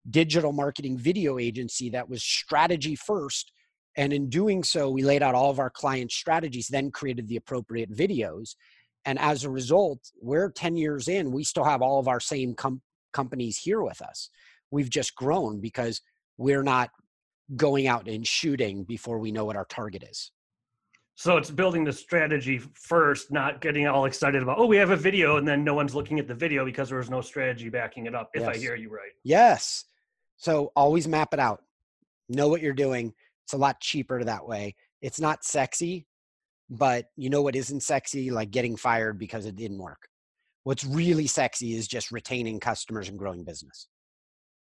digital 0.10 0.52
marketing 0.52 0.98
video 0.98 1.40
agency 1.40 1.90
that 1.92 2.10
was 2.10 2.24
strategy 2.24 2.96
first. 2.96 3.52
And 3.96 4.12
in 4.12 4.30
doing 4.30 4.64
so, 4.64 4.90
we 4.90 5.04
laid 5.04 5.24
out 5.24 5.36
all 5.36 5.50
of 5.50 5.60
our 5.60 5.70
client 5.70 6.12
strategies, 6.12 6.68
then 6.68 6.92
created 6.92 7.28
the 7.28 7.38
appropriate 7.38 7.92
videos. 7.92 8.56
And 9.06 9.20
as 9.20 9.44
a 9.44 9.50
result, 9.50 10.00
we're 10.22 10.50
10 10.50 10.76
years 10.76 11.08
in, 11.08 11.32
we 11.32 11.44
still 11.44 11.64
have 11.64 11.82
all 11.82 12.00
of 12.00 12.08
our 12.08 12.20
same 12.20 12.56
com- 12.56 12.82
companies 13.12 13.58
here 13.58 13.82
with 13.82 14.02
us. 14.02 14.30
We've 14.72 14.90
just 14.90 15.16
grown 15.16 15.60
because 15.60 16.02
we're 16.38 16.64
not 16.64 16.90
going 17.56 17.88
out 17.88 18.08
and 18.08 18.26
shooting 18.26 18.84
before 18.84 19.20
we 19.20 19.32
know 19.32 19.46
what 19.46 19.56
our 19.56 19.66
target 19.66 20.04
is. 20.10 20.32
So 21.16 21.38
it's 21.38 21.52
building 21.52 21.84
the 21.84 21.94
strategy 21.94 22.60
first, 22.74 23.32
not 23.32 23.62
getting 23.62 23.88
all 23.88 24.06
excited 24.06 24.42
about 24.42 24.58
oh 24.60 24.66
we 24.66 24.78
have 24.78 24.90
a 24.90 24.96
video 24.96 25.38
and 25.38 25.48
then 25.48 25.64
no 25.64 25.74
one's 25.74 25.94
looking 25.96 26.20
at 26.20 26.28
the 26.28 26.34
video 26.34 26.66
because 26.66 26.90
there 26.90 26.98
was 26.98 27.10
no 27.10 27.22
strategy 27.22 27.70
backing 27.70 28.06
it 28.08 28.16
up. 28.16 28.32
If 28.34 28.48
I 28.48 28.58
hear 28.58 28.76
you 28.76 28.90
right. 28.90 29.12
Yes. 29.24 29.86
So 30.38 30.72
always 30.76 31.08
map 31.08 31.34
it 31.34 31.40
out. 31.40 31.64
Know 32.30 32.48
what 32.48 32.62
you're 32.62 32.74
doing. 32.74 33.14
It's 33.46 33.54
a 33.54 33.58
lot 33.58 33.80
cheaper 33.80 34.24
that 34.24 34.48
way. 34.48 34.76
It's 35.02 35.20
not 35.20 35.44
sexy, 35.44 36.08
but 36.70 37.10
you 37.16 37.30
know 37.30 37.42
what 37.42 37.56
isn't 37.56 37.82
sexy? 37.82 38.32
Like 38.32 38.52
getting 38.52 38.76
fired 38.76 39.20
because 39.20 39.46
it 39.46 39.56
didn't 39.56 39.78
work. 39.78 40.08
What's 40.64 40.84
really 40.86 41.28
sexy 41.28 41.76
is 41.76 41.88
just 41.88 42.12
retaining 42.12 42.60
customers 42.60 43.10
and 43.10 43.20
growing 43.20 43.44
business. 43.44 43.88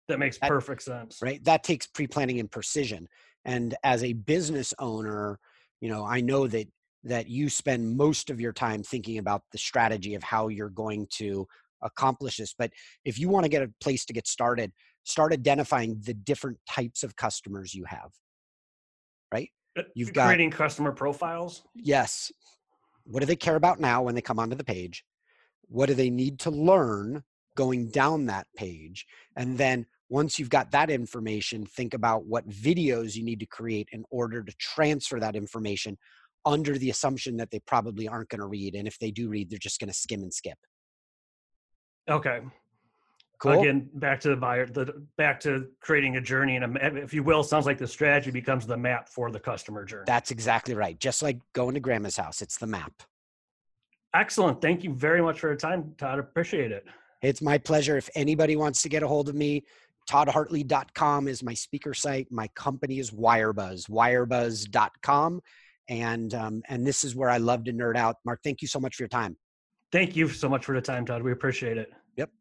That 0.09 0.19
makes 0.19 0.37
That- 0.37 0.49
perfect 0.49 0.83
sense. 0.83 1.19
right 1.23 1.43
that 1.45 1.63
takes 1.63 1.87
pre-planning 1.87 2.39
and 2.39 2.51
precision 2.51 3.07
and 3.45 3.75
as 3.83 4.03
a 4.03 4.13
business 4.13 4.71
owner 4.77 5.39
you 5.85 5.91
know 5.91 6.03
i 6.05 6.19
know 6.19 6.47
that 6.47 6.67
that 7.03 7.27
you 7.29 7.49
spend 7.49 7.95
most 7.95 8.31
of 8.31 8.41
your 8.41 8.51
time 8.51 8.81
thinking 8.81 9.19
about 9.19 9.43
the 9.51 9.57
strategy 9.69 10.15
of 10.15 10.23
how 10.23 10.47
you're 10.47 10.69
going 10.85 11.05
to 11.11 11.45
accomplish 11.83 12.37
this 12.37 12.55
but 12.57 12.71
if 13.11 13.19
you 13.19 13.29
want 13.29 13.43
to 13.43 13.49
get 13.49 13.61
a 13.61 13.69
place 13.79 14.03
to 14.05 14.13
get 14.13 14.27
started 14.27 14.71
start 15.05 15.31
identifying 15.31 16.01
the 16.03 16.13
different 16.13 16.57
types 16.69 17.03
of 17.03 17.15
customers 17.15 17.73
you 17.73 17.85
have. 17.85 18.11
Right? 19.31 19.49
Uh, 19.77 19.83
You've 19.93 20.13
got- 20.13 20.25
creating 20.27 20.51
customer 20.51 20.91
profiles. 20.91 21.63
yes. 21.75 22.31
What 23.03 23.19
do 23.19 23.27
they 23.27 23.35
care 23.35 23.55
about 23.55 23.79
now 23.79 24.01
when 24.01 24.15
they 24.15 24.21
come 24.21 24.39
onto 24.39 24.55
the 24.55 24.63
page? 24.63 25.05
What 25.67 25.85
do 25.89 25.93
they 25.93 26.09
need 26.09 26.39
to 26.39 26.49
learn 26.49 27.23
going 27.55 27.91
down 27.91 28.25
that 28.25 28.47
page? 28.57 29.05
And 29.35 29.59
then 29.59 29.85
once 30.09 30.37
you've 30.39 30.49
got 30.49 30.71
that 30.71 30.89
information 30.89 31.65
think 31.65 31.93
about 31.93 32.25
what 32.25 32.47
videos 32.49 33.15
you 33.15 33.23
need 33.23 33.39
to 33.39 33.45
create 33.45 33.87
in 33.91 34.03
order 34.09 34.43
to 34.43 34.53
transfer 34.59 35.19
that 35.19 35.35
information 35.35 35.97
under 36.45 36.77
the 36.77 36.89
assumption 36.89 37.37
that 37.37 37.49
they 37.51 37.59
probably 37.59 38.07
aren't 38.07 38.29
going 38.29 38.41
to 38.41 38.47
read 38.47 38.75
and 38.75 38.87
if 38.87 38.97
they 38.99 39.11
do 39.11 39.29
read 39.29 39.49
they're 39.49 39.59
just 39.59 39.79
going 39.79 39.89
to 39.89 39.95
skim 39.95 40.21
and 40.21 40.33
skip 40.33 40.57
Okay. 42.07 42.41
cool 43.39 43.59
Again, 43.61 43.89
back 43.95 44.19
to 44.21 44.29
the 44.29 44.35
buyer, 44.35 44.67
the 44.67 45.05
back 45.17 45.39
to 45.39 45.69
creating 45.81 46.17
a 46.17 46.21
journey, 46.21 46.55
and 46.55 46.77
a, 46.77 46.97
if 46.97 47.15
you 47.15 47.23
will, 47.23 47.41
sounds 47.43 47.65
like 47.65 47.79
the 47.79 47.87
strategy 47.87 48.29
becomes 48.29 48.67
the 48.67 48.77
map 48.77 49.09
for 49.09 49.31
the 49.31 49.39
customer 49.39 49.85
journey. 49.85 50.03
that's 50.05 50.29
exactly 50.29 50.75
right 50.75 50.99
just 50.99 51.23
like 51.23 51.39
going 51.53 51.73
to 51.73 51.79
grandma's 51.79 52.15
house 52.17 52.41
it's 52.43 52.57
the 52.57 52.67
map 52.67 52.93
Excellent. 54.15 54.61
Thank 54.61 54.83
you 54.85 54.93
very 54.93 55.21
much 55.21 55.41
for 55.41 55.47
your 55.49 55.57
time, 55.57 55.93
Todd. 55.97 56.19
Appreciate 56.19 56.71
it. 56.71 56.85
It's 57.21 57.41
my 57.41 57.57
pleasure. 57.57 57.97
If 57.97 58.09
anybody 58.15 58.55
wants 58.55 58.81
to 58.83 58.89
get 58.89 59.03
a 59.03 59.07
hold 59.07 59.27
of 59.27 59.35
me, 59.35 59.65
toddhartley.com 60.05 61.27
is 61.27 61.43
my 61.43 61.53
speaker 61.53 61.93
site. 61.93 62.27
My 62.31 62.47
company 62.49 62.99
is 62.99 63.11
Wirebuzz, 63.11 63.89
wirebuzz.com. 63.89 65.41
And, 65.87 66.33
um, 66.33 66.63
and 66.67 66.85
this 66.85 67.03
is 67.03 67.15
where 67.15 67.29
I 67.29 67.37
love 67.37 67.65
to 67.65 67.73
nerd 67.73 67.95
out. 67.95 68.17
Mark, 68.25 68.41
thank 68.43 68.61
you 68.61 68.67
so 68.67 68.79
much 68.79 68.95
for 68.95 69.03
your 69.03 69.09
time. 69.09 69.37
Thank 69.91 70.15
you 70.15 70.27
so 70.29 70.49
much 70.49 70.65
for 70.65 70.73
the 70.73 70.81
time, 70.81 71.05
Todd. 71.05 71.21
We 71.21 71.31
appreciate 71.31 71.77
it. 71.77 71.91
Yep. 72.15 72.31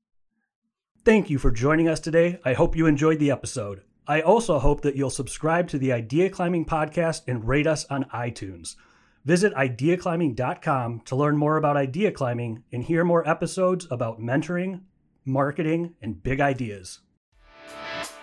Thank 1.04 1.30
you 1.30 1.38
for 1.38 1.50
joining 1.50 1.88
us 1.88 2.00
today. 2.00 2.40
I 2.44 2.54
hope 2.54 2.76
you 2.76 2.86
enjoyed 2.86 3.18
the 3.18 3.30
episode. 3.30 3.82
I 4.06 4.20
also 4.20 4.58
hope 4.58 4.82
that 4.82 4.96
you'll 4.96 5.10
subscribe 5.10 5.68
to 5.68 5.78
the 5.78 5.92
Idea 5.92 6.30
Climbing 6.30 6.64
podcast 6.64 7.22
and 7.26 7.46
rate 7.46 7.66
us 7.66 7.84
on 7.86 8.04
iTunes. 8.04 8.76
Visit 9.24 9.54
ideaclimbing.com 9.54 11.00
to 11.06 11.16
learn 11.16 11.38
more 11.38 11.56
about 11.56 11.78
idea 11.78 12.12
climbing 12.12 12.62
and 12.70 12.84
hear 12.84 13.04
more 13.04 13.26
episodes 13.26 13.86
about 13.90 14.20
mentoring, 14.20 14.82
marketing, 15.24 15.94
and 16.02 16.22
big 16.22 16.40
ideas. 16.40 17.00
Bye. 17.72 18.13